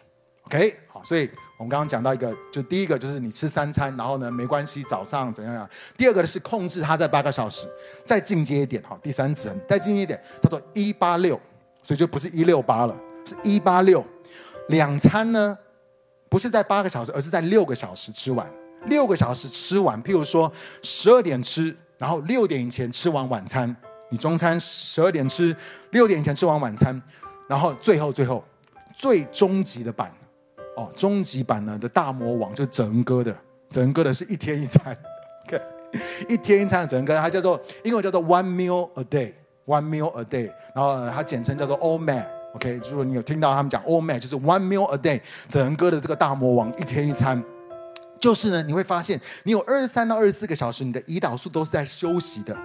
[0.48, 5.70] OK，好，所以我们刚刚讲到一个，就第一个就是你吃三餐，然后呢没关系，早上怎样样。
[5.96, 7.67] 第二个是控制它在八个小时，
[8.04, 11.39] 再进阶一点，好，第三层再进阶一点，叫做一八六，
[11.82, 14.06] 所以就不是一六八了，是一八六，
[14.67, 15.58] 两餐呢
[16.30, 18.46] 不是在八个小时，而是在六个小时吃完。
[18.86, 23.76] 六个小时吃完，譬如说十二点吃，然后六点以前吃完晚餐。
[24.10, 25.54] 你中餐十二点吃，
[25.92, 27.02] 六点以前吃完晚餐，
[27.50, 28.42] 然后最后最后
[28.96, 30.10] 最终极的版
[30.78, 33.36] 哦，终极版呢的大魔王就是整哥的，
[33.70, 34.98] 整哥的是一天一餐，
[35.46, 35.62] OK，
[36.30, 47.44] 一天一餐的整哥，它叫做英文叫做 One Meal a Day，One Meal a Day，然后它简称叫做 OMAD，OK，如果你有听到他们讲 OMAD，就是 One Meal a Day，整哥的这个大魔王一天一餐。
[48.20, 52.58] 就是呢，你会发现你有二十三到二十四个小时，你的胰岛素都是在休息的。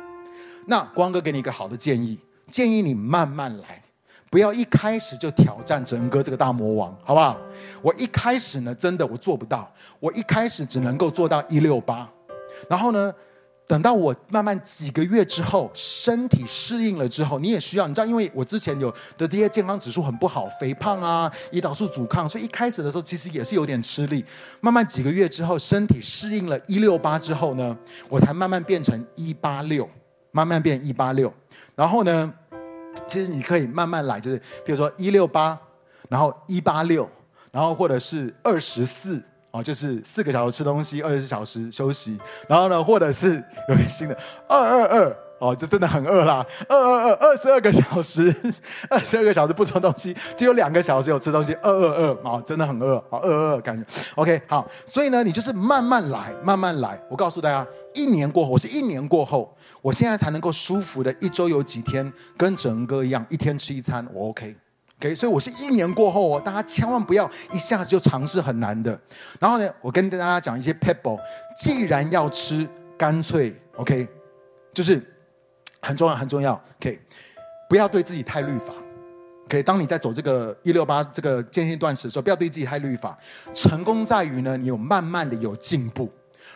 [0.67, 2.19] 那光哥给你一个好的建议，
[2.51, 3.83] 建议你慢慢来，
[4.31, 7.38] 不要一开始就挑战哲恩哥这个大魔王，好不好？
[7.83, 12.09] 我一开始呢，真的我做不到，我一开始只能够做到一六八，
[12.69, 13.15] 然后呢。
[13.73, 24.23] 等到我慢慢几个月之后，身体适应了之后，你也需要，你知道，因为我之前有的这些健康指数很不好，肥胖啊，胰岛素阻抗，所以一开始的时候其实也是有点吃力。
[24.60, 27.75] 慢慢几个月之后，身体适应了一六八之后呢，
[28.10, 29.88] 我才慢慢变成一八六，
[30.33, 31.33] 慢慢变一八六。
[31.75, 32.31] 然后呢，
[33.06, 35.58] 其实你可以慢慢来，就是比如说一六八，
[36.10, 37.08] 然后一八六，
[37.50, 39.23] 然后或者是二十四。
[39.53, 42.19] 哦，就是四个小时吃东西，二十四小时休息。
[42.48, 43.35] 然后呢，或者是
[43.69, 48.35] 有一个新的二二二，哦，这真的很饿啦，二二二二十二个小时，
[48.88, 53.85] 二十二个小时不吃东西，只有两个小时有吃东西，二二二，哦，真的很饿，哦，二二二感觉。
[54.15, 56.98] OK，好，所以呢，你就是慢慢来，慢慢来。
[57.11, 64.57] 我告诉大家，一年过后，我是一年过后，我现在才能够舒服的一周有几天跟整个一样，一天吃一餐，我 OK。
[65.03, 68.96] OK，所以我是一年过后哦，大家千万不要一下子就尝试很难的。
[69.40, 71.19] 然后呢，我跟大家讲一些 pebble，
[71.59, 74.07] 既然要吃，干脆 OK，
[74.73, 75.03] 就是
[75.81, 76.53] 很重要很重要。
[76.79, 77.00] OK，
[77.69, 78.73] 不要对自己太律法。
[79.46, 83.19] OK，当你在走这个一六八这个间歇断食的时候，不要对自己太律法。
[83.53, 86.09] 成功在于呢，你有慢慢的有进步。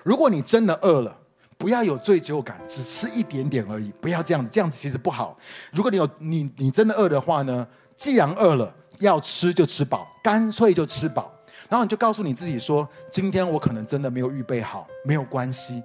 [0.05, 1.19] 如果你真的饿了，
[1.59, 5.37] 不要有罪疚感，只吃一点点而已，不要这样子，这样子其实不好。
[5.73, 7.67] 如果你有你你真的饿的话呢？
[7.97, 11.33] 既然饿了，要吃就吃饱，干脆就吃饱。
[11.69, 15.83] 然后你就告诉你自己说：今天我可能真的没有预备好，没有关系，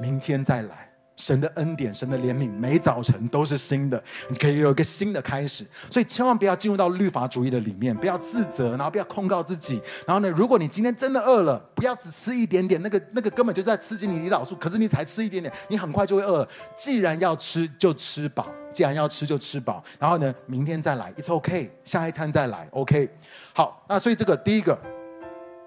[0.00, 0.91] 明天再来。
[1.22, 5.64] 神的恩典，神的怜悯，每早晨都是新的，你可以有一个新的开始。
[5.88, 9.80] 所以千万不要进入到律法主义的里面，不要自责，然后不要控告自己。
[10.04, 16.44] 然后呢，如果你今天真的饿了，不要只吃一点点，那个那个根本就在刺激你胰岛素，可是你才吃一点点，你很快就会饿。
[16.76, 19.80] 既然要吃，就吃饱；既然要吃，就吃饱。
[20.00, 23.08] 然后呢，明天再来，It's OK，下一餐再来，OK。
[23.54, 24.76] 好，那所以这个第一个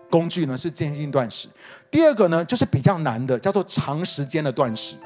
[0.10, 1.48] 工具呢是渐进断食，
[1.90, 4.98] 第二个呢就是比较难的，叫做长时间的断食。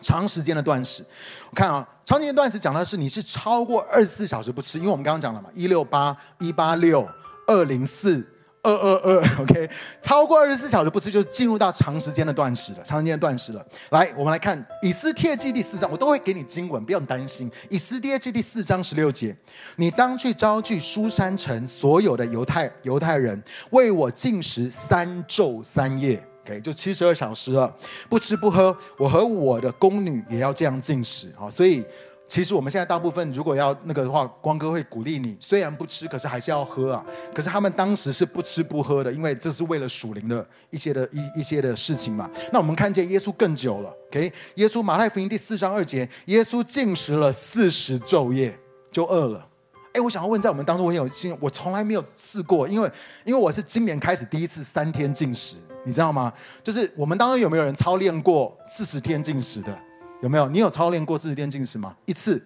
[0.00, 1.04] 长时间的断食，
[1.50, 7.08] 我看啊，长时间断食讲的是你是超过二十四小时不吃，因为我们刚刚讲了嘛，一六八、一八六、
[7.46, 8.26] 二零四、
[8.62, 9.70] 二二二，OK，
[10.02, 13.64] 超过二十四小时不吃，就是进入到长时间的断食了，长时间断食了。
[13.90, 17.50] 来，我们来看以斯帖记第四章，我都会给你经文，不用担心。
[17.68, 19.34] 以斯帖记第四章十六节，
[19.76, 26.22] 你当去招聚书珊城所有的犹太犹太人，为我禁食三昼三夜。
[26.58, 27.70] 就七十二小时了，
[28.08, 31.50] 不吃不喝，我和我的宫女也要这样进食啊！
[31.50, 31.84] 所以，
[32.26, 37.04] 其实我们现在大部分如果要那个的话，光哥会鼓励你，虽然不吃，可是还是要喝啊。
[37.34, 42.30] 可是他们当时是不吃不喝的，因为这是为了属灵的一些的一一些的事情嘛。
[42.52, 44.32] 那我们看见耶稣更久了，OK？
[44.54, 48.56] 耶稣马太福音第四章二节，耶稣进食了四十昼夜
[48.92, 49.46] 就饿了。
[49.92, 52.88] 哎，我想要问，在我们当中，我有经，我从来没有试过，因为
[53.24, 55.56] 因为我是今年开始第一次三天进食。
[55.84, 56.32] 你知道吗？
[56.62, 59.76] 就是我们当中有没有人操练过四十天禁食的？
[60.20, 60.48] 有没有？
[60.48, 61.96] 你有操练过四十天禁食吗？
[62.06, 62.42] 一次？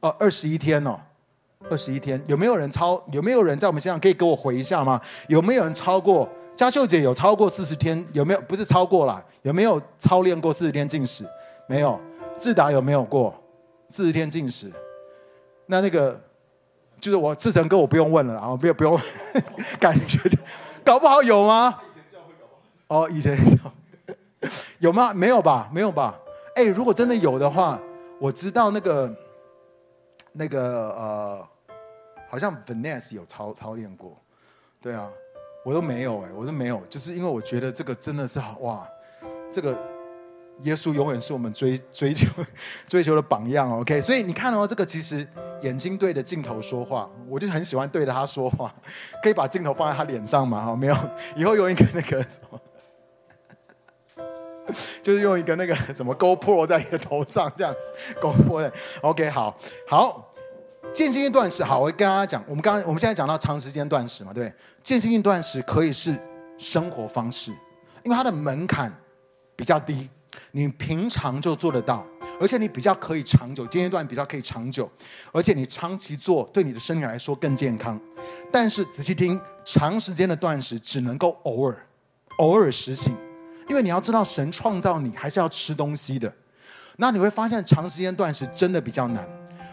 [0.00, 0.98] 哦，二十一天哦，
[1.70, 2.22] 二十一天。
[2.26, 3.02] 有没有人超？
[3.12, 5.00] 有没有人在我们现场可以给我回一下吗？
[5.28, 6.28] 有没有人超过？
[6.56, 8.04] 嘉秀姐有超过四十天？
[8.12, 8.40] 有没有？
[8.42, 11.24] 不是超过啦，有没有操练过四十天禁食？
[11.68, 12.00] 没有。
[12.38, 13.34] 志达有没有过
[13.88, 14.70] 四十天禁食？
[15.66, 16.20] 那那个
[17.00, 18.98] 就是我志成哥，我不用问了啊，不用不用，
[19.80, 20.18] 感觉
[20.84, 21.78] 搞不好有吗？
[22.88, 25.12] 哦，以前有有吗？
[25.12, 26.16] 没有吧，没有吧。
[26.54, 27.80] 哎，如果真的有的话，
[28.20, 29.14] 我知道那个
[30.32, 31.48] 那个呃，
[32.30, 34.16] 好像 Vanessa 有操操练过，
[34.80, 35.10] 对啊，
[35.64, 38.88] 我都没有哎，我都没有，就是因为我觉得这个真的是好哇，
[39.50, 39.76] 这个
[40.62, 42.28] 耶稣永远是我们追 追求
[42.86, 44.00] 追求的榜样，OK。
[44.00, 45.26] 所以你看哦，这个其实
[45.62, 48.72] 眼睛对着镜头说话，我就很喜欢对着他说话，
[49.22, 50.64] 可以把镜头放在他脸上嘛？
[50.64, 50.96] 哈，没有，
[51.36, 52.60] 以后用一个那个什么。
[55.02, 59.56] 就是用一个那个什么 GoPro 在你的头上这样子，GoPro 的 OK 好，
[59.86, 60.32] 好，
[60.92, 64.52] 间歇性断食好，我跟大家讲，我们刚我们现在讲到长时间断食嘛，对，
[64.82, 66.16] 间歇性断食可以是
[66.58, 67.50] 生活方式，
[68.02, 68.92] 因为它的门槛
[69.54, 70.08] 比较低，
[70.52, 72.06] 你平常就做得到，
[72.40, 74.90] 而且你比较可以长久，间歇断比较可以长久，
[75.32, 78.00] 而且你长期做对你的身体来说更健康。
[78.50, 81.76] 但是仔细听，长时间的断食只能够偶尔，
[82.38, 83.16] 偶尔实行。
[83.68, 86.32] 因为你要知道，神创造你还是要吃东西的，
[86.96, 89.26] 那你会发现长时间断食真的比较难。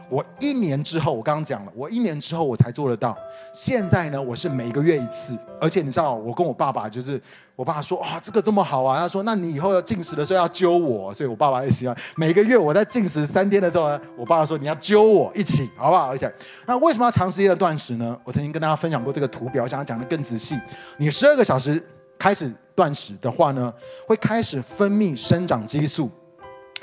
[0.10, 3.18] 我一年之后，我刚刚讲了，我一年之后我才做得到。
[3.52, 7.20] 现在呢，我是每个月一次，而且你知道，我跟我爸爸就是，
[7.56, 16.10] 我爸说啊，这个这么好啊，他说，那你以后要进食的时候要揪我，所以我爸爸也喜欢每个月我在进食三天的时候呢，我爸爸说你要揪我一起，好不好？
[16.10, 16.32] 而且，
[16.68, 18.16] 那为什么要长时间的断食呢？
[18.24, 20.60] 我曾经跟大家分享过这个图表，我想要讲得更仔细。
[20.98, 21.82] 你十二个小时
[22.20, 22.54] 开始。
[22.76, 23.74] 断食的话呢，
[24.07, 26.09] 会开始分泌生长激素。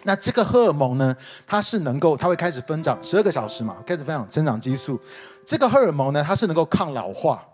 [0.05, 1.15] 那这个荷尔蒙呢，
[1.47, 4.99] 它是能够，它会开始分长十二个小时嘛，开始分长生长激素。
[5.45, 7.47] 这个荷尔蒙呢，它是能够抗老化，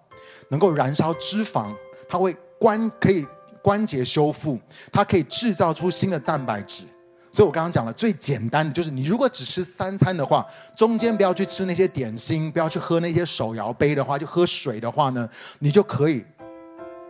[0.51, 1.74] 能够燃烧脂肪，
[2.09, 3.26] 它会关可以
[3.61, 4.59] 关节修复，
[4.93, 6.84] 它可以制造出新的蛋白质。
[7.32, 15.28] 所以我刚刚讲了最简单的，就是你如果只吃三餐的话，中间不要去吃那些点心，不要去喝那些手摇杯的话，就喝水的话呢，
[15.59, 16.24] 你就可以。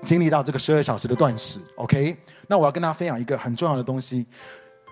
[0.05, 1.61] 经历到这个十二小时的断食。
[1.77, 2.17] OK，
[2.47, 4.27] 那我要跟大家分享一个很重要的东西。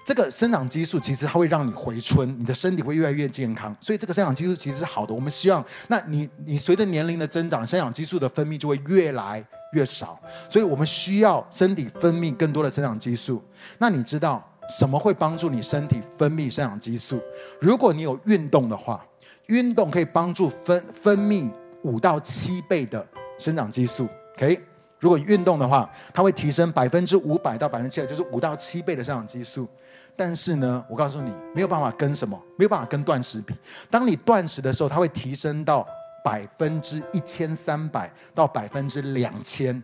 [0.07, 5.15] 这个生长激素其实它会让你回春，你的身体会越来越健康，所以这个生长激素其实是好的。
[5.15, 9.43] 我们希望，那你你随着年龄的增长，生长激素的分泌就会越来
[9.73, 13.43] 越少，所以我们需要身体分泌更多的生长激素。
[13.79, 17.19] 那你知道什么会帮助你身体分泌生长激素？
[17.59, 19.03] 如果你有运动的话，
[19.47, 21.51] 运动可以帮助分分泌
[21.81, 23.07] 五到七倍的
[23.39, 24.07] 生长激素。
[24.37, 24.61] OK，
[25.05, 29.69] 如果运动的话，它会提升百分之五百到百分之七百，就是五到七倍的生长激素。
[30.17, 33.55] 但是呢，我告诉你，没有办法跟什么，没有办法跟断食比。
[33.91, 35.87] 当你断食的时候，它会提升到
[36.25, 39.83] 百分之一千三百到百分之两千，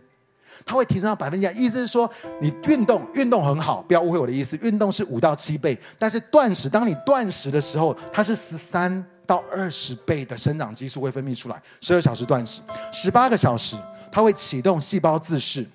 [0.65, 2.09] 它会提升到百分之一，意思是说，
[2.41, 11.61] 你运动运动很好，不要误会我的意思，运动是五到七倍，但是断食，当你断食的时候，它是十三到二十倍的生长激素会分泌出来。
[11.79, 12.61] 十二小时断食，
[12.91, 13.75] 十八个小时，
[14.11, 15.65] 它会启动细胞自噬。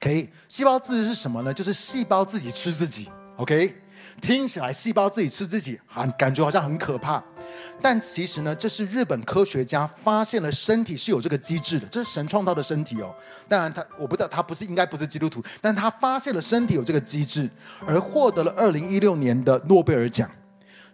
[0.00, 1.52] OK，细胞自噬是什么呢？
[1.52, 3.08] 就是细胞自己吃自己。
[3.36, 3.74] OK，
[4.20, 7.22] 听起来细胞自己吃自己，很感觉好像很可怕。
[7.80, 13.14] 但其实呢，这是日本科学家发现了身体是有这个机制的，这是神创造的身体哦。
[13.48, 17.48] 当然他，他我不知道他不是应该不是基督徒，但他发现了身体有这个机制，
[17.86, 20.30] 而获得了二零一六年的诺贝尔奖。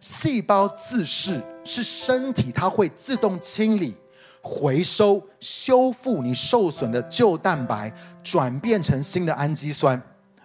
[0.01, 3.97] 细胞自噬是身体它会自动清理、
[4.43, 10.01] 回收、修复你受损的旧蛋白，转变成新的氨基酸。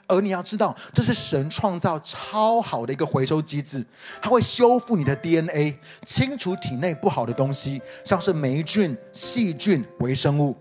[0.07, 3.85] 而你要知道，这是神创造超好的一个回收机制，
[4.21, 10.55] 它会修复你的 DNA，清除体内不好的东西，像是霉菌、细菌、微生物。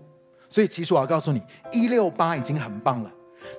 [0.49, 3.11] 所以，其实我要告诉你，一六八已经很棒了。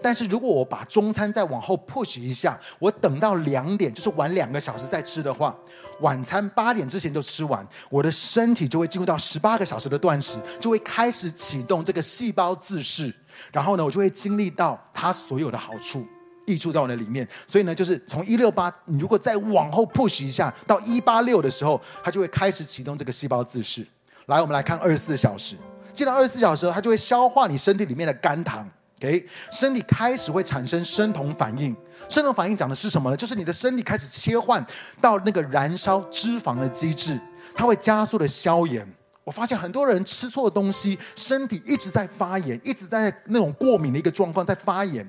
[0.03, 5.57] 但是如果我把中餐再往后 push 一下，我等到两点，就是晚两个小时再吃的话，
[6.01, 13.13] 晚餐八点之前就吃完，我的身体就会进入到十八个小时的断食，就会开始启动这个细胞自噬。
[13.53, 16.05] 然后呢，我就会经历到它所有的好处，
[16.47, 17.27] 溢出在我的里面。
[17.47, 23.87] 所以呢，就是从一六八，你如果再往后 push 一下，到一八六的时候，它就会开始启动这个细胞自噬。
[24.27, 25.57] 来，我们来看二十四小时。
[25.95, 28.69] 进到二十四小时，它就会消化你身体里面的肝糖。
[28.99, 31.75] 给身体开始会产生生酮反应。
[32.09, 33.17] 生酮反应讲的是什么呢？
[33.17, 34.65] 就是你的身体开始切换
[35.01, 37.21] 到那个燃烧脂肪的机制，
[37.55, 38.87] 它会加速的消炎。
[39.25, 45.09] 我发现很多人吃错东西，身体一直在发炎，一直在那种过敏的一个状况在发炎。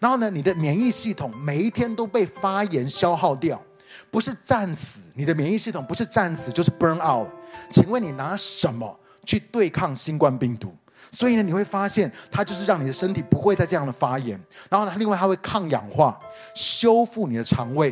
[0.00, 3.62] 然后呢，你的免疫系统每一天都被发炎消耗掉，
[4.10, 7.28] 不是战死，你的免疫系统不是战死就是 burn out。
[7.70, 10.74] 请问你拿什么去对抗新冠病毒？
[11.10, 14.40] 所以呢，你会发现它就是让你的身体不会再这样的发炎。
[14.70, 16.18] 然后呢，另外它会抗氧化，
[16.54, 17.90] 修复你的肠胃。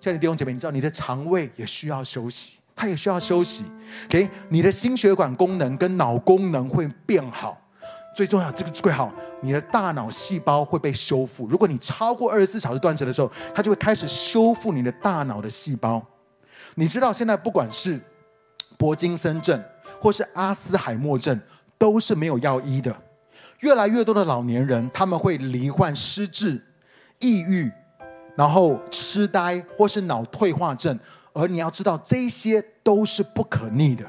[0.00, 2.58] 亲爱的弟兄姐妹，你知道你的肠胃也需要休息。
[2.80, 3.64] 它也需要休息
[4.06, 4.30] ，OK？
[4.50, 7.60] 你的心血管功能跟脑功能会变好，
[8.14, 11.48] 最重要，这个最好，你的大脑细胞会被修复。
[11.48, 16.00] 如果你超过二十四小时断食的时候，它就会开始修复你的大脑的细胞。
[16.76, 18.00] 你知道现在不管是
[18.76, 19.60] 柏金森症
[20.00, 21.36] 或是阿斯海默症，
[21.78, 22.94] 都是没有药医的。
[23.60, 26.62] 越来越多的老年人他们会罹患失智、
[27.20, 27.70] 抑郁，
[28.36, 30.98] 然后痴呆或是脑退化症。
[31.32, 34.04] 而你要知道，这些都是不可逆的。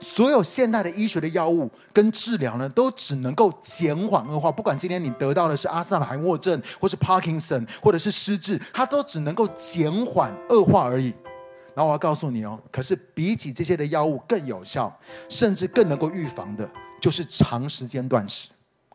[0.00, 4.50] 所有现代的医学的药物跟治疗呢，都只能够减缓恶化。
[4.50, 11.12] 不管今天你得到的是阿兹海默症，或是 Parkinson，或者是失智，它都只能够减缓恶化而已。
[11.74, 14.92] 然后我要告诉你哦，可是比起这些的药物更有效，
[15.28, 16.68] 甚至更能够预防的，
[17.04, 18.48] 就是长时间断食。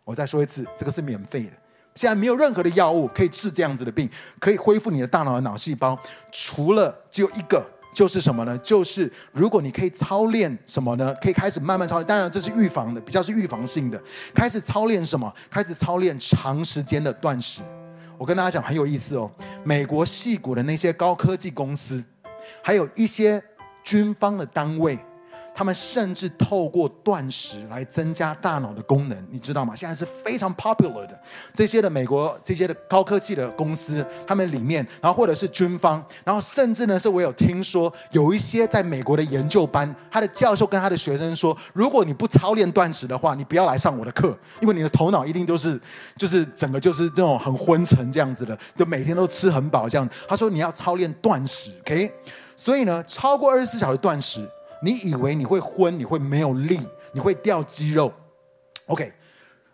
[0.04, 1.52] 我再说一次，这个是免费的。
[1.94, 5.96] 现在没有任何的药物可以治这样子的病，可以恢复你的大脑的脑细胞，
[6.32, 8.58] 除了只有一个，就是什么呢？
[8.64, 11.14] 就是如果你可以操练什么呢？
[11.22, 12.08] 可以开始慢慢操练。
[12.08, 14.02] 当然这是预防的，比较是预防性的。
[14.34, 15.32] 开始操练什么？
[15.48, 17.62] 开始操练长时间的断食。
[18.18, 19.30] 我跟大家讲很有意思哦，
[19.64, 22.04] 美国戏骨的那些高科技公司，
[22.64, 23.40] 还有一些
[23.84, 24.98] 军方的单位。
[25.60, 29.76] 他们甚至透过断食来增加大脑的功能，你知道吗？
[29.76, 31.22] 现在是非常 popular 的
[31.54, 45.78] 这些的美国这些的高科技的公司，他们里面，然后或者是军方，然后甚至呢，是我有听说有一些在美国的研究班，他的教授跟他的学生说，如果你不操练断食的话，你不要来上我的课，因为你的头脑一定都是
[46.16, 50.10] 就是整个就是这种很昏沉这样子的，就每天都吃很饱这样。
[50.26, 52.10] 他说你要操练断食，OK？
[52.56, 54.50] 所以呢，超过二十四小时断食。
[54.82, 56.80] 你以为你会昏，你会没有力，
[57.14, 58.14] 你会掉肌肉。
[58.88, 59.12] OK，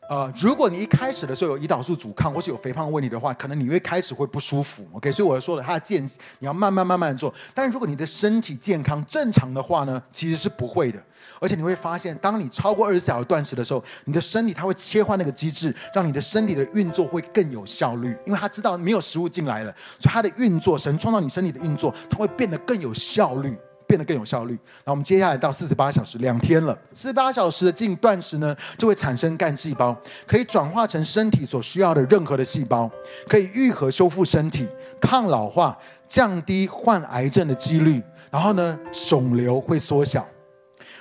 [0.09, 4.85] 呃，如果你一开始的时候有胰岛素阻抗或是有肥胖问题的话，可能你会开始会不舒服。
[4.93, 6.03] OK，所以我说了，它的健
[6.39, 7.33] 你要慢慢慢慢做。
[7.53, 11.01] 但是如果你的身体健康正常的话呢，其实是不会的。
[11.39, 18.15] 而且你会发现，当你超过二十四小时断食的时候，你的身体它会切换那个机制，让你的身体的运作会更有效率。
[18.25, 23.57] 因为它知道没有食物进来了，所以它的运作，神创造你身体的运作，它会变得更有效率。
[23.87, 24.57] 变得更有效率。
[24.83, 26.77] 那我们接下来到四十八小时，两天了。
[26.93, 32.89] 四十八小时的进断食呢，就会产生干细胞，可以转化成身体所需要的任何的细胞，
[33.27, 34.67] 可以愈合修复身体，
[34.99, 35.77] 抗老化，
[36.07, 38.01] 降低患癌症的几率。
[38.31, 38.77] 然后呢，
[39.07, 40.27] 肿瘤会缩小。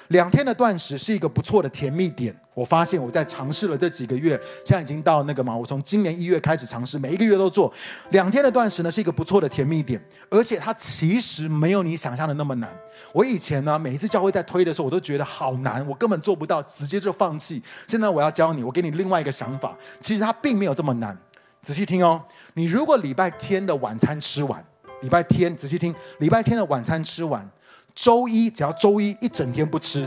[0.09, 2.35] 两天的断食是一个不错的甜蜜点。
[2.55, 7.73] 我发现我在尝试了这几个月，现在已经到那个嘛，我从今年一月开始尝试，每一个月都做。
[8.11, 10.01] 两天的断食呢，是一个不错的甜蜜点，
[10.31, 12.71] 而且它其实没有你想象的那么难。
[13.13, 17.61] 我以前呢，每一次教会在推的时候，我都觉得好难，我根本做不到，直接就放弃。
[17.89, 21.19] 现在我要教你，我给你另外一个想法，其实它并没有这么难。
[21.61, 24.65] 仔细听哦，你如果礼拜天的晚餐吃完，
[25.01, 27.51] 礼拜天仔细听，礼拜天的晚餐吃完。
[27.95, 30.07] 周一只要周一一整天不吃，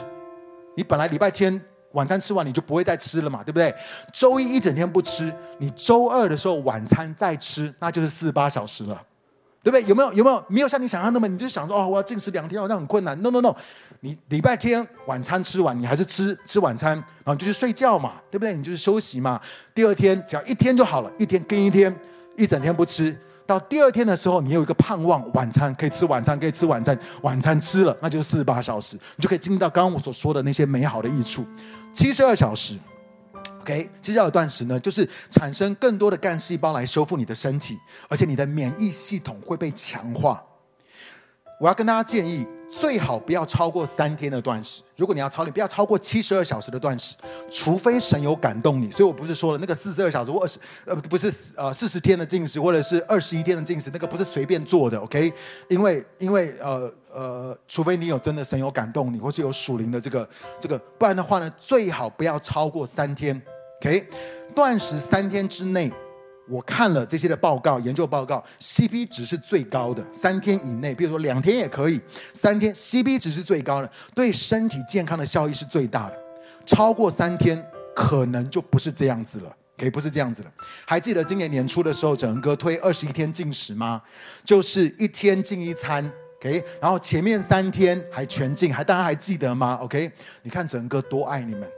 [0.76, 1.60] 你本来礼拜天
[1.94, 3.74] 晚餐吃完你就不会再吃了嘛，对不对？
[4.12, 9.02] 周一一整天不吃，你周二的时候晚餐再吃，那就是四十八小时了，
[9.64, 9.88] 对不对？
[9.88, 10.14] 有没有？
[10.14, 10.44] 有没有？
[10.50, 13.20] 没有像你想象那么，你就想说哦，我要禁食两天，好像很困难。
[13.22, 13.56] No No No，
[14.02, 16.92] 你礼拜天晚餐吃完，你还是吃吃晚餐，
[17.24, 18.54] 然后就去睡觉嘛，对不对？
[18.54, 19.40] 你就是休息嘛。
[19.74, 21.98] 第二天只要一天就好了，一天跟一天，
[22.36, 23.18] 一整天不吃。
[23.48, 31.46] 到第二天的时候，你有一个盼望，晚餐可以吃晚餐，可以吃晚餐，晚餐吃了，那就是四十八小时，你就可以经历到刚刚我所说的那些美好的益处。
[31.94, 32.78] 七十二小时
[33.62, 37.78] ，OK，七十二断食呢，就是产生更多的干细胞来修复你的身体，
[38.10, 40.44] 而且你的免疫系统会被强化。
[41.60, 42.46] 我要跟大家建议。
[42.70, 44.82] 最好不要超过三天的断食。
[44.96, 47.16] 如果你要超，你不要超过七十二小时的断食，
[47.50, 48.92] 除非神有感动你。
[48.92, 55.32] 所以我不是说了那个四十二小时或二十呃不是呃四十天的禁食，或者是二十一天的禁食，那个不是随便做的，OK？
[55.70, 60.28] 因为因为呃呃，除非你有真的神有感动你，或是有属灵的这个
[60.60, 63.42] 这个，不然的话呢，最好不要超过三天
[63.82, 64.08] ，OK？
[64.54, 65.92] 断食三天之内。
[66.50, 70.06] 我看了这些的报告，研究报告，CP 值是最高的。
[70.14, 72.00] 三天以内，比如说两天也可以，
[72.34, 76.18] 三天 CP 值是最高的，对身体健康的效益是最大的。
[76.66, 77.64] 超过三天，
[77.96, 80.52] 可能就不是这样子了，可以不是这样子了。
[80.86, 84.02] 还记得今年年初的时候，整个推二十一天禁食吗？
[84.46, 90.12] 就是一天禁一餐，OK，然后前面三天还全禁，还大家还记得吗？OK，
[90.44, 91.77] 你看整个多爱你们。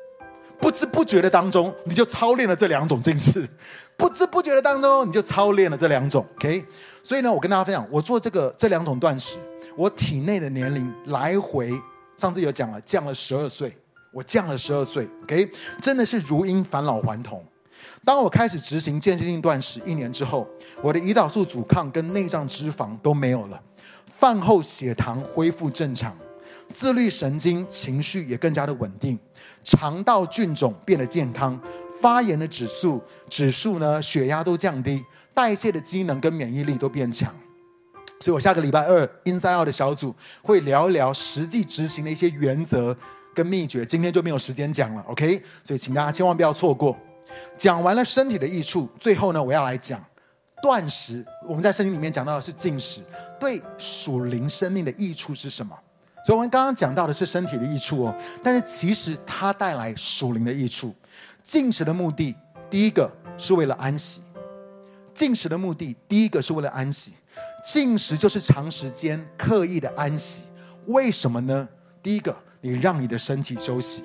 [0.59, 3.41] 不知不觉的当中，你就操练了这两种近视；
[3.97, 6.25] 不知不觉的当中，你就操练了这两种。
[6.35, 6.63] OK，
[7.01, 9.37] 所以呢，我跟大家分享，我做这个这两种断食，
[9.75, 11.71] 我体内的年龄来回，
[12.17, 13.75] 上次有讲了，降了十二岁，
[14.11, 15.07] 我降了十二岁。
[15.23, 15.49] OK，
[15.81, 17.43] 真的是如因返老还童。
[18.03, 20.47] 当我开始执行间歇性断食一年之后，
[20.81, 23.61] 我的胰岛素阻抗跟内脏脂肪都没有了，
[24.05, 26.15] 饭后血糖恢复正常，
[26.73, 29.17] 自律神经情绪也更加的稳定。
[29.63, 31.59] 肠道菌种变得健康，
[32.01, 35.03] 发炎的指数指数呢，血压都降低，
[35.33, 37.33] 代谢的机能跟免疫力都变强。
[38.21, 42.95] 所以我下个礼拜二 Inside Out 的小组会聊一聊实际执行的一些原则
[43.33, 43.85] 跟秘诀。
[43.85, 45.41] 今天就没有时间讲了，OK？
[45.63, 46.97] 所以请大家千万不要错过。
[47.57, 50.03] 讲完了身体的益处，最后呢，我要来讲
[50.61, 51.25] 断食。
[51.47, 53.01] 我们在圣经里面讲到的是进食，
[53.39, 55.77] 对属灵生命的益处是什么？
[56.23, 60.93] 所以我们刚刚讲到的是身体的益处哦，但是其实它带来属灵的益处。
[61.43, 62.35] 进食的目的，
[62.69, 64.21] 第一个是为了安息。
[65.13, 67.13] 进食的目的，第一个是为了安息。
[67.63, 70.43] 进食就是长时间刻意的安息。
[70.87, 71.67] 为什么呢？
[72.03, 74.03] 第一个，你让你的身体休息，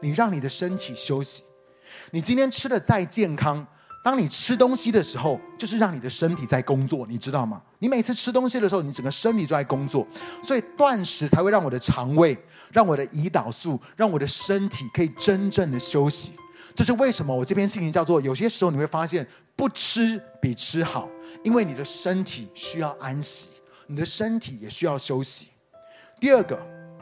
[0.00, 1.44] 你让你的身体休息。
[2.10, 3.66] 你今天吃的再健康。
[4.02, 7.60] 当你吃东西的时候，就是让你的身体在工作，你知道吗？
[7.80, 10.06] 你每次吃东西的时候，你整个身体都在工作，
[10.42, 12.36] 所以断食才会让我的肠胃、
[12.72, 16.32] 让我的胰岛素、让我的身体可以真正的休息。
[16.74, 21.06] 这是为什么我这篇信息叫做：有些时候你会发现不吃比吃好，
[21.42, 23.48] 因为你的身体需要安息，
[23.86, 25.48] 你的身体也需要休息。
[26.18, 26.58] 第二个，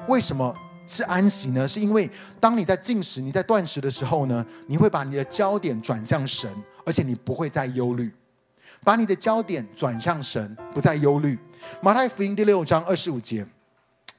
[0.08, 0.52] 为什么？
[0.90, 1.68] 是安息呢？
[1.68, 6.50] 是因为当你在进食、你在断食的时候呢，你会把你的焦点转向神，
[6.88, 8.10] 而且你不会再忧虑。
[8.82, 11.38] 把你的焦点转向神，不再忧虑。
[11.82, 13.46] 马太福音第六章二十五节，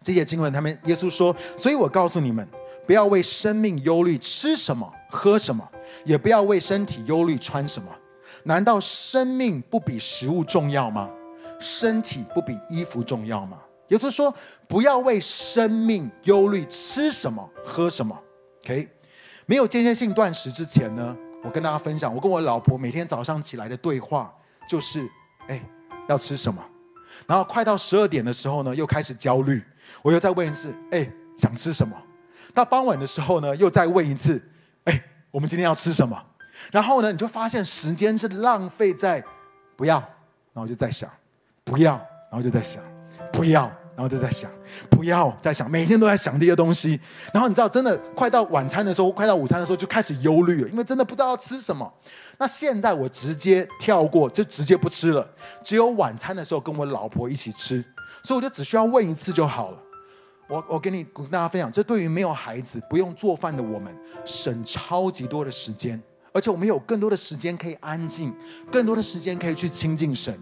[0.03, 2.47] 这些经文，他们耶稣说：“所以我告诉你们，
[2.85, 5.65] 不要为生命忧虑，吃什么，喝什么；
[6.05, 7.89] 也不要为身体忧虑，穿什么。
[8.43, 11.09] 难道生命不比食物重要吗？
[11.59, 13.57] 身体不比衣服重要吗？”
[13.89, 14.31] 耶稣说，
[14.67, 18.15] 不要为生命忧虑，吃什么，喝什么。
[18.63, 18.87] OK，
[19.47, 24.33] 没有间歇性断食之前呢，我跟大家分享，我跟我老婆每天早上起来的对话
[24.67, 25.09] 就是：
[25.47, 25.61] 哎，
[26.07, 26.63] 要吃什么？
[27.25, 29.63] 然后快到十二点的时候呢，又开始焦虑，
[30.01, 31.95] 我又再问一次：哎，想吃什么？
[32.53, 34.41] 到傍晚的时候呢，又再问一次：
[34.85, 36.21] 哎，我们今天要吃什么？
[36.71, 39.23] 然后呢，你就发现时间是浪费在
[39.77, 39.97] 不要，
[40.53, 41.09] 然后就在想
[41.63, 41.93] 不要，
[42.29, 42.83] 然后就在想
[43.31, 44.49] 不要，然后就在想
[44.89, 46.97] 不要，再想每天都在想这些东西。
[47.33, 51.93] 然后你知道，真的快到晚餐的时候，快到午餐的时候，就开始忧虑了，因为真的不知道要吃什么。
[52.37, 55.29] 那现在我直接跳过，就直接不吃了，
[55.61, 57.83] 只有晚餐的时候跟我老婆一起吃，
[58.23, 59.77] 所以我就只需要问一次就好了。
[60.47, 63.93] 我我跟你跟大家分享，这对于没有孩子、不用做饭的我们，
[64.23, 66.01] 省超级多的时间。
[66.31, 68.33] 而且我们有更多的时间可以安静，
[68.71, 70.33] 更多的时间可以去亲近神。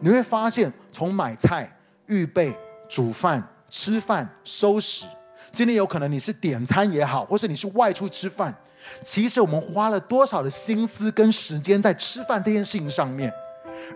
[0.00, 1.74] 你会发现，从买菜、
[2.08, 2.54] 预备、
[2.88, 5.06] 煮饭、吃饭、收拾，
[5.52, 8.54] 今天有可能你是点餐也好，或是你是外出吃饭，
[9.02, 13.32] 其实我们花了多少的心思跟时间在吃饭这件事情上面，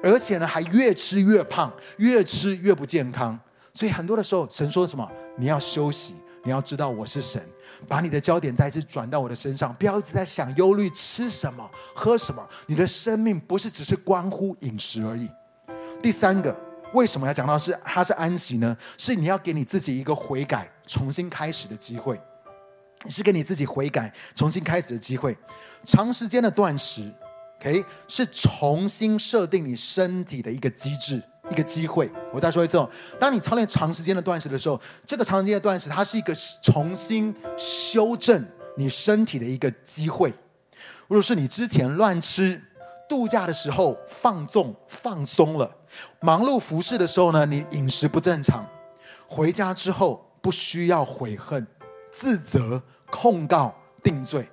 [0.03, 3.39] 而且呢，还越吃越胖，越吃越不健康。
[3.73, 5.11] 所以很多的时候，神说什么？
[5.37, 6.15] 你要休息。
[6.45, 7.41] 你要知道我是神，
[7.87, 12.45] 把你的焦点再次转到我的身上，不要一直在想忧虑吃什么、喝什么。
[12.67, 15.31] 你的生命不是只是关乎饮食而已。
[16.03, 16.53] 第三个，
[16.93, 18.77] 为什么要讲到是它是安息呢？
[18.97, 22.21] 是你要给你自己一个悔改、重新开始的机会。
[23.09, 25.37] 是给你自己悔改、重新开始的机会。
[25.85, 27.13] 长时间的断食
[27.59, 31.21] ，OK，是重新设定你身体的一个机制。
[31.51, 32.89] 一个机会，我再说一次哦。
[33.19, 36.33] 当你操练长时间的断食的时候，这个长时间的断食，它是一个
[36.63, 40.33] 重新修正你身体的一个机会。
[41.09, 42.63] 如果是你之前乱吃，
[43.09, 45.69] 度假的时候放纵放松了，
[46.21, 48.67] 忙碌服侍的时候呢，你饮食不正常，
[49.27, 51.67] 回家之后不需要悔恨、
[52.11, 54.49] 自责、控告、定罪，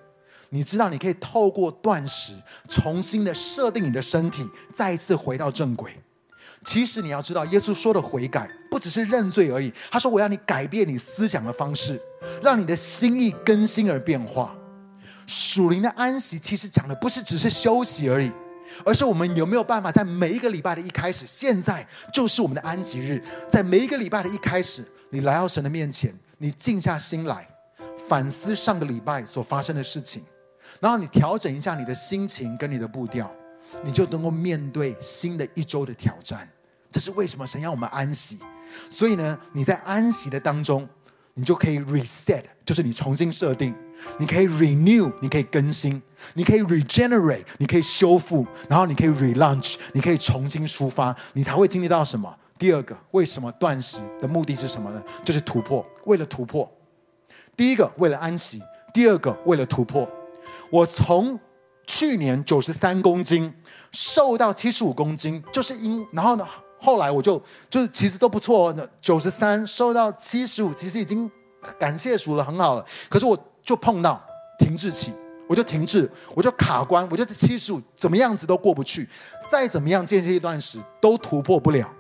[0.50, 2.34] 你知道你可以透过断食，
[2.68, 5.96] 重新的设定你的身体，再一次回到正轨。
[6.66, 9.72] 其实你要知道，耶稣说的悔改不只是认罪而已。
[9.90, 12.02] 他说：“我要你改变你思想的方式，
[12.42, 14.54] 让你的心意更新而变化。”
[15.26, 18.30] 属灵的安息其实讲的不是只是休息而已，
[18.86, 27.48] 而是我们有没有办法在每一个礼拜的一开始，现在就是我们的安息日，在每一个礼拜的一开始，你来到神的面前，你静下心来
[28.08, 30.24] 反思上个礼拜所发生的事情，
[30.80, 33.32] 然后你调整一下你的心情跟你的步调。
[33.84, 36.50] 你就能够面对新的一周的挑战，
[36.90, 38.40] 这是为什么神要我们安息。
[38.90, 40.90] 所以呢，你在安息的当中，
[41.36, 43.72] 你就可以 reset，就是你重新设定；
[44.18, 46.02] 你可以 renew，你可以更新；
[46.34, 52.34] 你可以 regenerate，你可以修复；然后你可以 relaunch，你可以重新出发，你才会经历到什么？
[52.58, 55.04] 第二个，为什么断食的目的是什么呢？
[55.24, 56.70] 就是突破，为了突破。
[57.56, 58.60] 第一个，为了安息；
[58.94, 60.08] 第二个，为了突破。
[60.70, 61.40] 我从
[61.88, 63.54] 去年九十三公斤。
[63.92, 66.48] 瘦到七十五公斤，就是因然后呢，
[66.78, 67.42] 后来我就
[67.72, 71.28] 就是其实都不错哦，九十三瘦到七十五，其实已经
[71.80, 72.86] 感谢主了，很好了。
[73.10, 74.24] 可是我就碰到
[74.60, 75.12] 停滞期，
[75.50, 79.10] 我就停滞，我就卡关，我就七十五怎么样子都过不去，
[79.52, 81.92] 再怎么样间歇一段时都突破不了。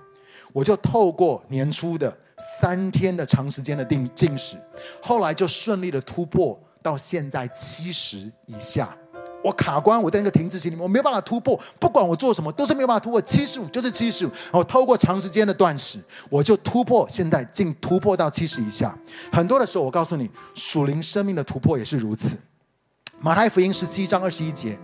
[0.54, 2.16] 我就透过年初的
[2.62, 4.56] 三天的长时间的定禁食，
[5.02, 8.95] 后来就顺利的突破到现在七十以下。
[9.43, 11.60] 我卡关，我在那个停滞期里面，我没有办法突破。
[11.80, 13.20] 不管我做什么，都是没有办法突破。
[13.22, 14.30] 七十五就是七十五。
[14.30, 15.97] 然后透过长时间的断食，
[16.30, 17.08] 我就突破。
[17.10, 18.95] 现在竟突破到七十以下。
[19.32, 22.38] 很多的时候，我告诉你，属灵生命的突破也是如此。
[23.22, 24.80] 马太福音十七章二十一节，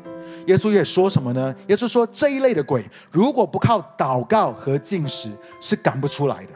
[0.48, 1.56] 耶稣也说什么呢？
[1.68, 5.32] 耶稣说，这一类的鬼，如果不靠祷告和进食，
[5.62, 6.52] 是赶不出来的。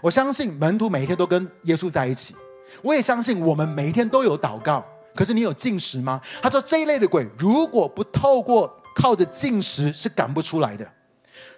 [0.00, 2.36] 我相信门徒每一天都跟耶稣在一起，
[2.82, 4.84] 我也相信我们每一天都有祷告。
[5.12, 6.20] 可是你有进食吗？
[6.40, 10.84] 他说，这一类的鬼，如果不透过靠着进食，是赶不出来的。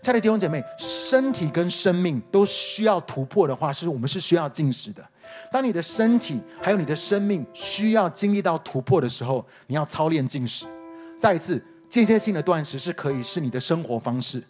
[0.01, 5.05] 亲爱的弟兄姐妹，身体跟生命都需要突破的话，是我们是需要进食的。
[5.51, 10.67] 当你的身体还有你的生命需要经历到突破的时候，你要操练进食。
[11.21, 14.43] 再一次，间歇性的断食是可以是你的生活方式。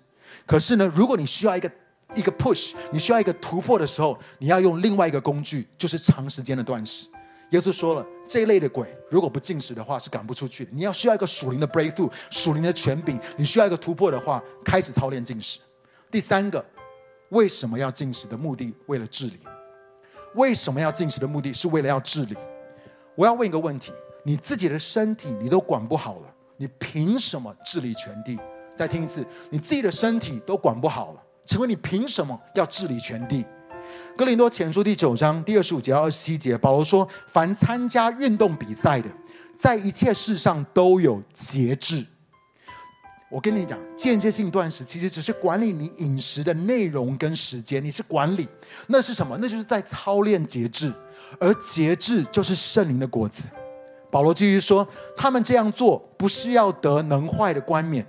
[0.47, 1.71] 可是呢，如果你需要一个
[2.15, 7.07] 一个 push，你需要一个突破的时候，你要用另外一个工具，就是长时间的断食。
[7.51, 10.71] 耶稣说了，这一类的鬼如果不进食的话，是赶不出去的。
[10.75, 15.59] 你要需要一个属灵的 breakthrough，属灵的权柄，你需要一个突破的话，开始操练进食。
[16.11, 16.63] 第三个，
[17.31, 18.75] 为什么要进食的目的？
[18.85, 19.39] 为了治理。
[20.35, 21.53] 为什么要禁食的目的？
[21.53, 22.37] 是为了要治理。
[23.15, 23.93] 我要问一个问题：
[24.25, 28.39] 你自己的身体你都管不好了，你凭什么治理全地？
[28.75, 33.45] 再听一次，你自己的身体都管不好了，请问你凭什么要治理全地？
[34.17, 39.09] 哥林多前书第九章第二十五节到二十七节，保罗说：“凡参加运动比赛的，
[39.57, 42.05] 在一切事上都有节制。
[43.31, 48.49] 我跟你讲，间歇性断食其实只是管理你饮食的内容跟时间，你是管理，
[48.87, 49.37] 那是什么？
[49.41, 50.91] 那就是在操练节制，
[51.39, 53.45] 而节制就是圣灵的果子。
[54.11, 58.07] 保罗继续说，他们这样做不是要得能坏的冠冕。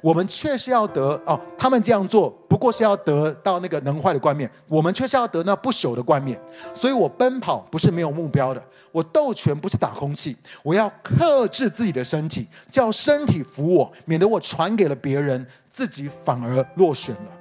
[0.00, 6.40] 我们却是要得哦，他们这样做不过是要得到那个能坏的冠冕，我们却是要得那不朽的冠冕。
[6.74, 17.32] 所以我奔跑不是没有目标的，我斗拳不是打空气，我要克制自己的身体，叫身体服我，免得我传给了别人，自己反而落选了。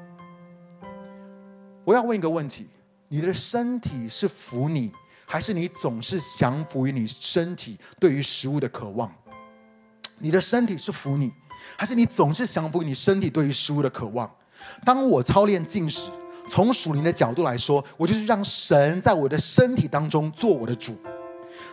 [1.84, 2.68] 我要问一个问题：
[3.08, 4.92] 你的身体是服你，
[5.26, 9.12] 还是你总是降服于你身体对于食物的渴望？
[10.20, 11.34] 你的身体是服你。
[11.78, 14.30] 还是你总是降服你身体对于食物的渴望？
[14.86, 16.10] 当我操练禁食，
[16.48, 20.96] 从属灵的角度来说，我就是让神在我的身体当中做我的主。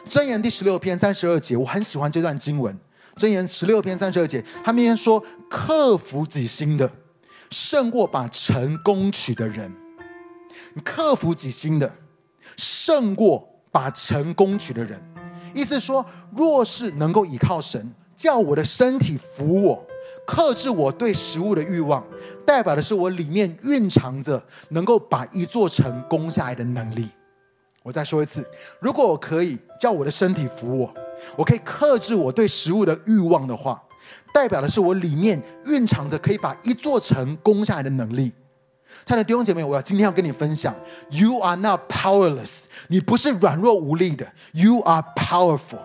[0.06, 2.76] 箴言第十六篇三十二节，我很喜欢这段经文。
[3.16, 6.90] 箴言十六篇三十二节，他明言说：克服己心的，
[7.50, 9.70] 胜过把成功取的人。
[10.82, 11.92] 克服己心的，
[12.56, 15.02] 胜过把成功取的人。
[15.54, 17.94] 意思说，若是能够倚靠神。
[18.16, 19.86] 叫我的身体服我，
[20.28, 22.04] 克制我对食物的欲望，
[22.44, 27.08] 代表的是我里面蕴藏着能够把一座城攻下来的能力。
[27.82, 28.46] 我再说一次，
[28.78, 30.94] 如果我可以叫我的身体服我，
[31.34, 33.82] 我可以克制我对食物的欲望的话，
[34.34, 38.30] 代表的是我里面蕴藏着可以把一座城攻下来的能力。
[39.06, 40.74] 亲爱的弟兄姐妹，我要今天要跟你分享
[41.08, 45.80] ：You are not powerless，你不是软弱无力的；You are powerful，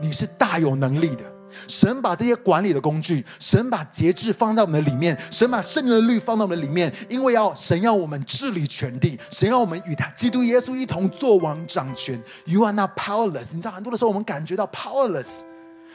[0.00, 1.35] 你是大有能力的。
[1.68, 12.22] 神把这些管理的工具，神把节制放在我们的里面，神把圣灵的律放在我们的里面，因为要神要我们治理全地，神要我们与他基督耶稣一同作王掌权。
[12.44, 13.48] You are not powerless。
[13.52, 15.40] 你知道很多的时候我们感觉到 powerless，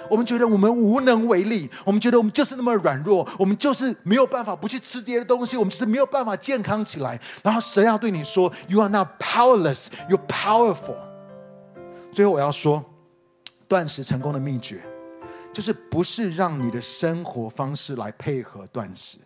[0.10, 7.20] 我们觉得我们无能为力，我们觉得我们就是那么软弱，我们就是没有办法不去吃这些东西，我们就是没有办法健康起来。
[7.44, 10.98] 然后神要对你说，You are not powerless，You're powerful。
[12.12, 12.84] 最后我要说，
[13.68, 14.82] 断食成功的秘诀。
[15.54, 19.18] 就是不是让你的生活方式来配合断食，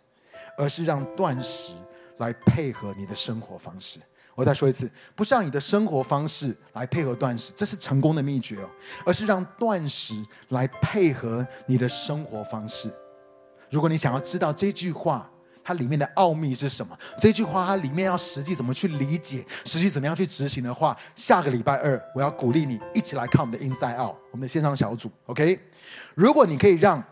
[0.58, 1.74] 而是让断食
[2.18, 4.00] 来配合你的生活方式。
[4.34, 8.70] 我再说一次，不是让你的生活方式来配合断食，这是成功的秘诀哦，
[9.06, 10.14] 而是让断食
[10.50, 12.92] 来配合你的生活方式。
[13.70, 15.30] 如果你想要知道这句话，
[15.68, 16.96] 它里面的奥秘是什么？
[17.20, 25.60] 这句话它里面要实际怎么去理解，实际怎么样去执行的话，下个礼拜二我要鼓励你一起来看我们的 Inside Out，我们的线上小组，OK？
[26.14, 27.04] 如果你可以让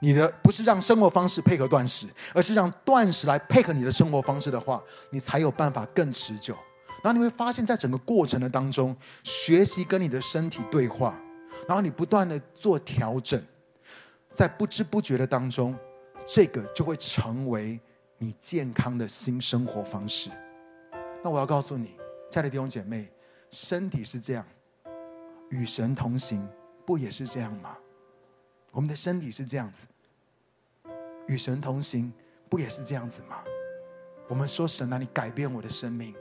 [0.00, 6.56] 你的不是让生活方式配合断食，而是让断食来配合你的生活方式的话，你才有办法更持久。
[7.04, 11.14] 然后你会发现在整个过程的当中，学习跟你的身体对话，
[11.68, 13.38] 然后你不断的做调整，
[14.32, 15.76] 在不知不觉的当中，
[16.24, 17.78] 这个就会成为。
[18.18, 20.28] 你健康的新生活方式，
[21.22, 21.96] 那我要告诉你，
[22.30, 23.08] 亲爱的弟兄姐妹，
[23.50, 24.44] 身体是这样，
[25.50, 26.46] 与神同行
[26.84, 27.76] 不也是这样吗？
[28.72, 29.86] 我们的身体是这样子，
[31.28, 32.12] 与神同行
[32.48, 33.42] 不也是这样子吗？
[34.26, 36.12] 我们说神啊，你改变我的生命。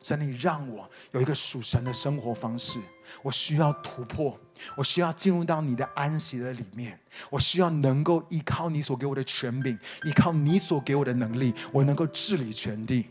[0.00, 2.80] 神，你让我有一个属神的生活方式。
[3.22, 4.38] 我需要突破，
[4.76, 6.98] 我需要进入到你的安息的里面。
[7.30, 13.06] 我需要能够依靠你所给我的权柄，依靠你所给我的能力，我能够治理全地。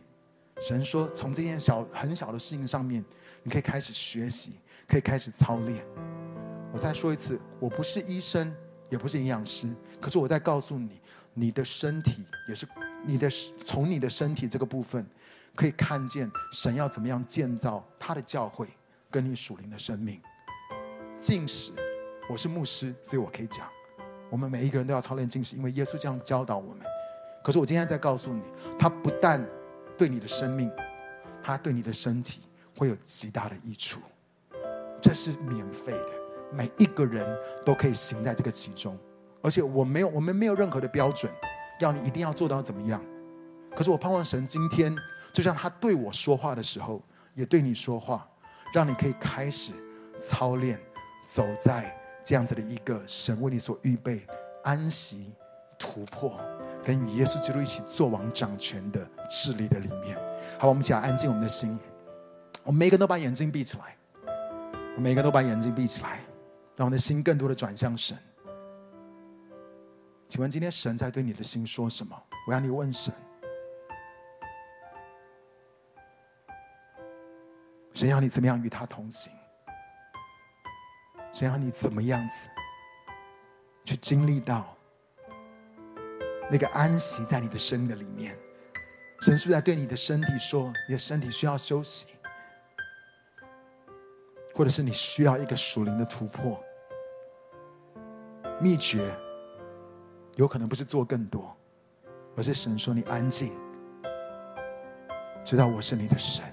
[0.61, 3.03] 神说，从这件小很小的事情上面，
[3.43, 4.53] 你可以开始学习，
[4.87, 5.85] 可以开始操练。
[6.73, 8.53] 我再说一次，我不是医生，
[8.89, 9.67] 也不是营养师，
[9.99, 11.01] 可是我在告诉你，
[11.33, 12.67] 你的身体也是
[13.05, 13.29] 你的，
[13.65, 15.05] 从你的身体这个部分。
[15.57, 18.67] 可以看见神要怎么样建造他的教会，
[19.09, 20.21] 跟你属灵的生命。
[21.19, 21.71] 禁食，
[22.29, 23.67] 我是牧师，所以我可以讲，
[24.29, 26.85] 我们每一个人都要操练禁食，因为耶稣这样教导我们。
[27.43, 28.43] 可是我今天在告诉你，
[28.77, 29.43] 他不但
[29.97, 30.71] 对你的生命，
[31.41, 32.41] 他对你的身体
[32.77, 33.99] 会有极大的益处。
[35.01, 36.09] 这是免费的，
[36.51, 37.27] 每一个人
[37.65, 38.95] 都可以行在这个其中。
[39.41, 41.33] 而且我没有，我们没有任何的标准，
[41.79, 43.03] 要你一定要做到怎么样。
[43.75, 44.95] 可是我盼望神今天。
[45.37, 46.99] 就像他对我说话的时候，
[47.35, 48.27] 也对你说话，
[48.73, 49.71] 让你可以开始
[50.19, 50.81] 操练，
[51.27, 54.25] 走在这样子的一个神为你所预备
[54.63, 55.31] 安息、
[55.77, 56.35] 突破，
[56.83, 60.17] 跟与耶稣基督一起做王掌权的治理的里面。
[60.57, 61.77] 好，我们一起来安静我们的心，
[62.63, 63.95] 我们每个人都把眼睛闭起来，
[64.95, 66.19] 我每个人都把眼睛闭起来，
[66.75, 68.17] 让我们的心更多的转向神。
[70.29, 72.19] 请问今天神在对你的心说什么？
[72.47, 73.13] 我要你问神。
[77.97, 79.33] 神要你怎么样与他同行？
[81.33, 82.47] 神要你怎么样子
[83.83, 84.77] 去经历到
[86.51, 88.37] 那个安息在你的生命的里面。
[89.21, 92.05] 神是不是在对你的身体说，你的身体需要休息，
[94.53, 96.63] 或者是你需要一个属灵的突破？
[98.61, 99.11] 秘诀
[100.35, 101.51] 有可能不是做更多，
[102.35, 103.57] 而是神说你安静，
[105.43, 106.45] 知道我是你的神。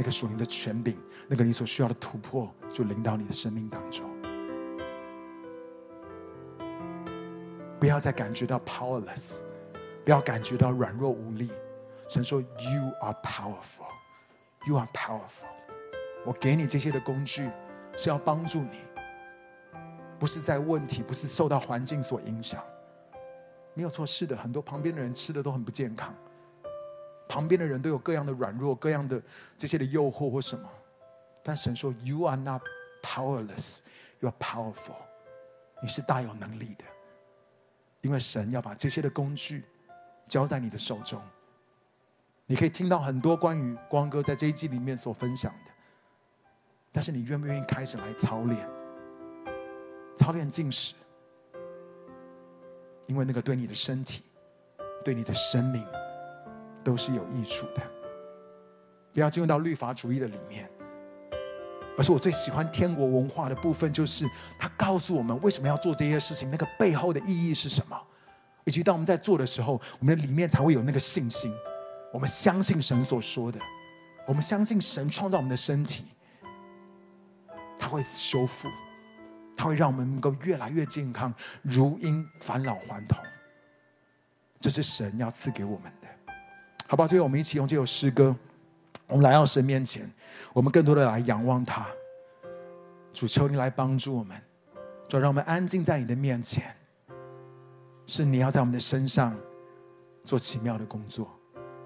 [0.00, 0.96] 那个属灵的权柄，
[1.28, 4.10] 那个你所需要的突破，就临到你的生命当中。
[7.78, 9.42] 不要再感觉到 powerless，
[10.02, 11.52] 不要感觉到软弱无力。
[12.08, 13.92] 神说：“You are powerful,
[14.66, 15.52] you are powerful。”
[16.24, 17.50] 我给你这些的工具，
[17.94, 18.78] 是要帮助你，
[20.18, 22.64] 不是在问题，不是受到环境所影响。
[23.74, 26.14] 没有错，是的，很多旁边的人吃的都很不健康。
[27.30, 29.22] 旁边的人都有各样的软弱，各样的
[29.56, 30.68] 这些的诱惑或什么，
[31.44, 32.60] 但神说：“You are not
[33.00, 33.78] powerless,
[34.18, 34.96] you are powerful。”
[35.80, 36.84] 你是大有能力的，
[38.00, 39.64] 因为神要把这些的工具
[40.26, 41.22] 交在你的手中。
[42.46, 45.70] 你可以听到很多关于光哥在这一季里面所分享的，
[46.90, 48.68] 但是你愿不愿意开始来操练？
[50.16, 50.94] 操练进食，
[53.06, 54.24] 因为那个对你的身体，
[55.04, 55.86] 对你的生命。
[56.82, 57.82] 都是有益处的，
[59.12, 60.70] 不要进入到律法主义的里面，
[61.96, 64.28] 而是我最喜欢天国文化的部分，就是
[64.58, 68.00] 他告诉我们为什么要做这些事情，那个背后的意义是什么，
[68.64, 71.54] 以及当我们在做的时候，我们的里面才会有那个信心，
[72.12, 73.60] 我们相信神所说的，
[74.26, 76.04] 我们相信神创造我们的身体，
[77.78, 78.68] 他会修复，
[79.56, 83.18] 他会让我们能够越来越健康，如鹰返老还童，
[84.60, 85.92] 这是神要赐给我们。
[86.90, 88.34] 好吧，最后我们一起用这首诗歌，
[89.06, 90.10] 我们来到神面前，
[90.52, 91.86] 我们更多的来仰望他。
[93.12, 94.36] 主，求你来帮助我们，
[95.08, 96.64] 主，让我们安静在你的面前。
[98.06, 99.38] 是你要在我们的身上
[100.24, 101.30] 做奇妙的工作。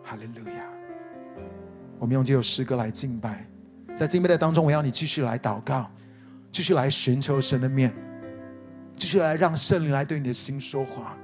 [0.02, 0.64] 哈利路亚！
[1.98, 3.46] 我们用这首诗歌来敬拜，
[3.94, 5.90] 在敬拜的当中，我要你继续来祷告，
[6.50, 7.94] 继续来寻求神的面，
[8.96, 11.14] 继续来让圣灵来对你的心说话。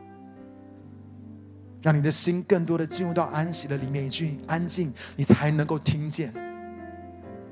[1.83, 6.33] 让你的心更多的进入到安息的里面，一句安静，你才能够听见，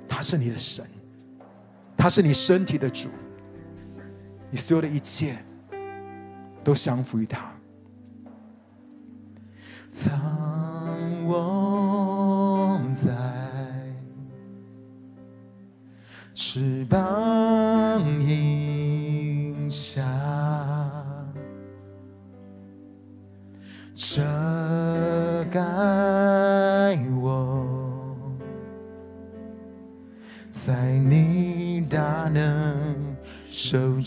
[0.08, 0.84] 他是你的神，
[1.96, 3.08] 他是你身体的主，
[4.50, 5.38] 你所有的一切
[6.62, 7.50] 都降服于他。
[9.88, 13.10] 藏我在
[16.34, 17.00] 翅膀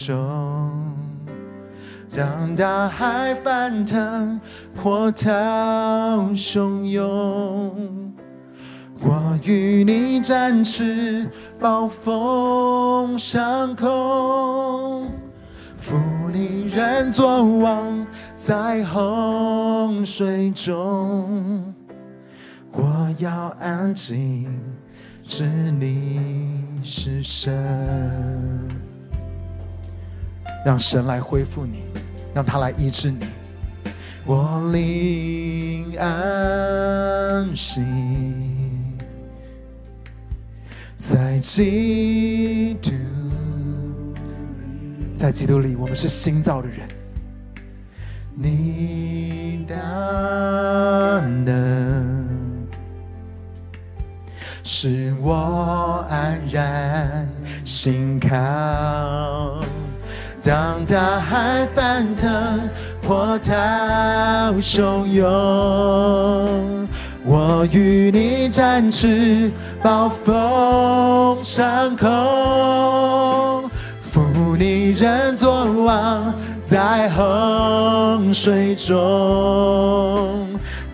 [0.05, 0.95] 中。
[2.15, 4.39] 当大海翻腾，
[4.81, 5.29] 波涛
[6.35, 8.13] 汹涌，
[8.99, 11.29] 我与你展翅，
[11.59, 15.07] 暴风上空，
[15.77, 15.95] 扶
[16.33, 18.05] 你人作王。
[18.35, 21.73] 在洪水中，
[22.71, 24.59] 我要安静，
[25.23, 26.19] 知你
[26.83, 28.70] 是神。
[30.65, 31.83] 让神来恢复你，
[32.33, 33.25] 让他来医治你。
[34.25, 37.81] 我灵安息，
[40.99, 42.91] 在基督，
[45.17, 46.87] 在基督里，我们是新造的人。
[48.33, 49.75] 你的
[51.21, 52.67] 能
[54.63, 57.27] 使我安然
[57.65, 59.61] 心靠，
[60.43, 62.59] 当大海翻腾，
[63.01, 63.53] 波涛
[64.59, 66.87] 汹涌，
[67.23, 69.51] 我与你展翅，
[69.83, 73.69] 暴风上空，
[74.01, 76.33] 扶你人作王。
[76.63, 78.97] 在洪水中，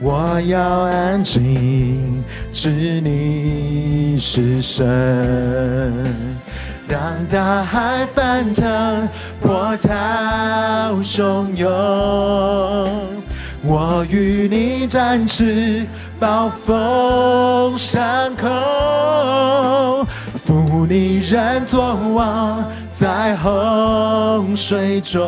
[0.02, 2.70] 我要安静，知
[3.00, 6.37] 你是神。
[6.90, 9.10] 当大海翻腾，
[9.42, 9.90] 波涛
[11.04, 11.68] 汹涌，
[13.62, 15.86] 我与你展翅，
[16.18, 18.48] 暴风上空，
[20.46, 22.64] 负你人作王。
[22.94, 25.22] 在洪水中，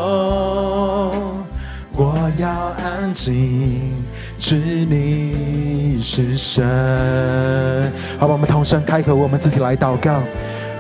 [1.93, 3.93] 我要安静，
[4.38, 6.64] 知你是神。
[8.18, 10.20] 好吧，我们同声开口，我们自己来祷告，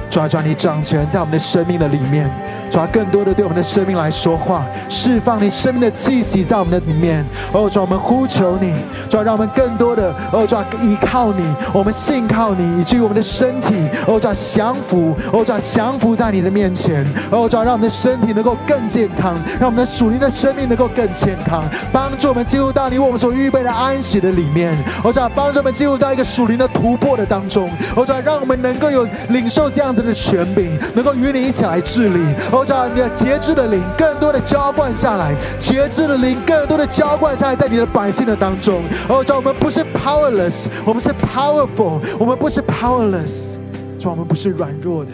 [0.09, 2.58] 抓抓你掌权在我们的生命的里面。
[2.69, 7.25] 主啊，更多的对我们的生命来说话，释放你生命的气息在我们的里面。
[7.51, 8.73] 哦，主啊，我们呼求你，
[9.09, 11.43] 主啊，让我们更多的哦，主啊，依靠你，
[11.73, 13.73] 我们信靠你，以至于我们的身体
[14.05, 17.05] 哦，主啊，降服，哦，主啊，降服在你的面前。
[17.31, 24.77] 哦，主啊，让我们的身体能够更健康，让我们的属灵的生命能够更健康，帮助我们进入到你为我们所预备的安息的里面。
[25.03, 27.69] 哦，主啊，帮助我们进入到一个属灵的突破的当中。
[27.95, 32.19] 哦，主啊，让我们能够有领受这样子的权柄，能够与你一起来治理。
[32.51, 38.81] 哦，主啊，你的节制的灵更多的浇灌下来，节制的灵更多的浇灌下来，在你的百姓的当中。
[39.07, 43.53] 哦，主，我们不是 powerless，我们是 powerful，我们不是 powerless，
[43.99, 45.11] 主，我们不是软弱的，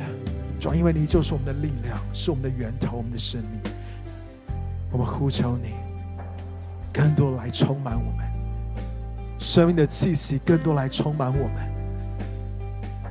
[0.60, 3.72] 主，因为你就是我们的力量，是我们的源头，我们的生命。
[4.92, 5.74] 我们呼求你，
[6.94, 8.26] 更多来充满我们，
[9.38, 11.76] 生命的气息更多来充满我们。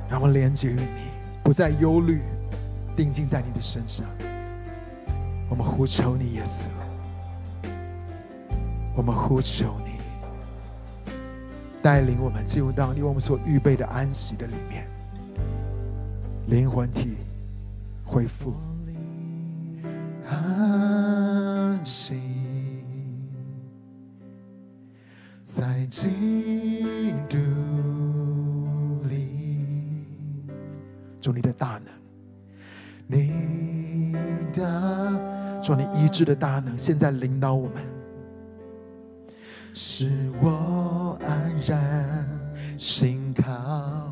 [0.09, 1.09] 让我们连接于你，
[1.43, 2.21] 不再忧虑，
[2.95, 4.05] 定睛在你的身上。
[5.49, 6.67] 我们呼求你，耶稣。
[8.95, 9.97] 我们呼求你，
[11.83, 14.87] 带领我们进入到你为我们所预备的安息的里面，
[16.47, 17.17] 灵魂体
[18.05, 18.53] 恢复
[20.29, 22.21] 安息，
[25.45, 27.37] 在基督
[29.09, 30.05] 里。
[31.19, 31.93] 主你的大能，
[33.07, 34.13] 你
[34.53, 35.11] 的
[35.63, 37.73] 主你医治的大能，现在领导我们，
[39.73, 42.27] 使我安然
[42.77, 44.11] 心靠。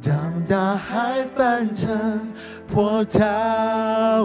[0.00, 2.26] 当大海翻腾，
[2.66, 3.20] 波涛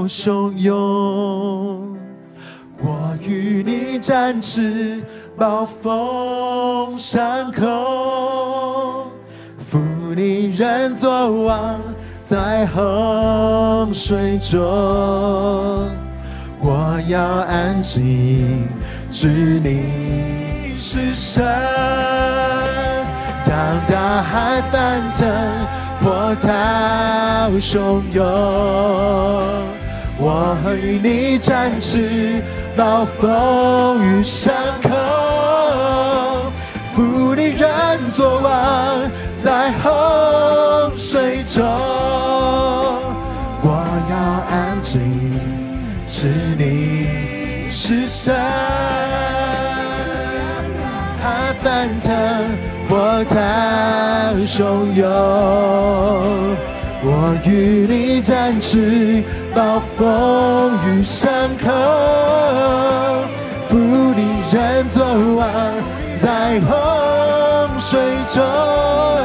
[0.06, 1.96] 汹涌，
[2.80, 5.04] 我与你展翅，
[5.38, 9.12] 暴风上空。
[9.60, 9.78] 负
[10.16, 11.80] 你人作王，
[12.30, 14.60] 在洪水中，
[16.60, 18.68] 我要安静，
[19.10, 21.42] 知你是神。
[23.46, 25.26] 当大海翻腾，
[26.04, 26.50] 波涛
[27.62, 28.26] 汹涌，
[30.18, 32.44] 我与你展翅，
[32.76, 34.54] 暴风雨上
[34.84, 34.92] 空，
[36.94, 39.10] 负你人作王。
[39.38, 41.64] 在洪水中，
[46.20, 46.26] 是
[46.58, 48.34] 你是神。
[51.22, 52.12] 海翻腾，
[52.90, 53.38] 波涛
[54.40, 55.06] 汹涌，
[57.04, 61.72] 我与你展翅，暴风雨上空，
[63.70, 65.06] 负你人作
[65.36, 65.48] 王，
[66.20, 68.00] 在洪水
[68.34, 69.17] 中。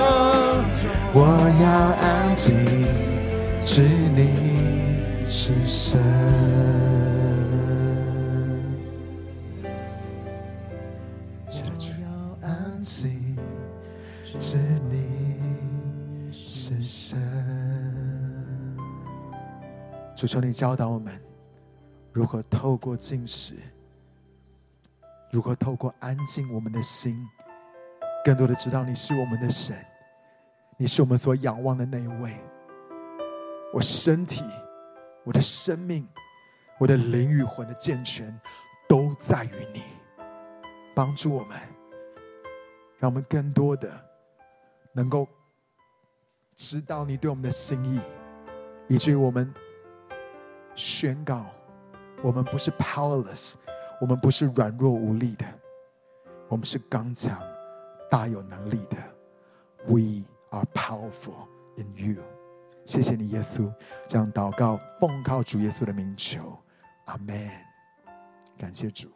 [20.23, 21.21] 主求你教导我们，
[22.13, 23.57] 如何透过进食，
[25.33, 27.29] 如何透过安静我们的心，
[28.25, 29.77] 更多的知道你是我们的神。
[30.77, 32.39] 你是我们所仰望的那一位。
[33.75, 34.45] 我身体、
[35.25, 36.07] 我的生命、
[36.79, 38.33] 我的灵与魂的健全，
[38.89, 39.83] 都在于你。
[40.95, 41.59] 帮助我们，
[43.01, 43.91] 让我们更多的
[44.93, 45.27] 能够
[46.55, 48.01] 知道你对我们的心意，
[48.87, 49.53] 以至于我们
[50.75, 51.47] 宣告：
[52.23, 53.55] 我们不是 powerless，
[54.01, 55.47] 我们不是软弱无力的，
[56.49, 57.41] 我们是刚强、
[58.11, 58.97] 大有能力的。
[59.87, 61.47] We are powerful
[61.77, 62.23] in you。
[62.85, 63.73] 谢谢你，耶稣。
[64.07, 66.59] 这样祷告，奉靠主耶稣的名求，
[67.07, 67.51] 阿门。
[68.59, 69.09] 感谢主。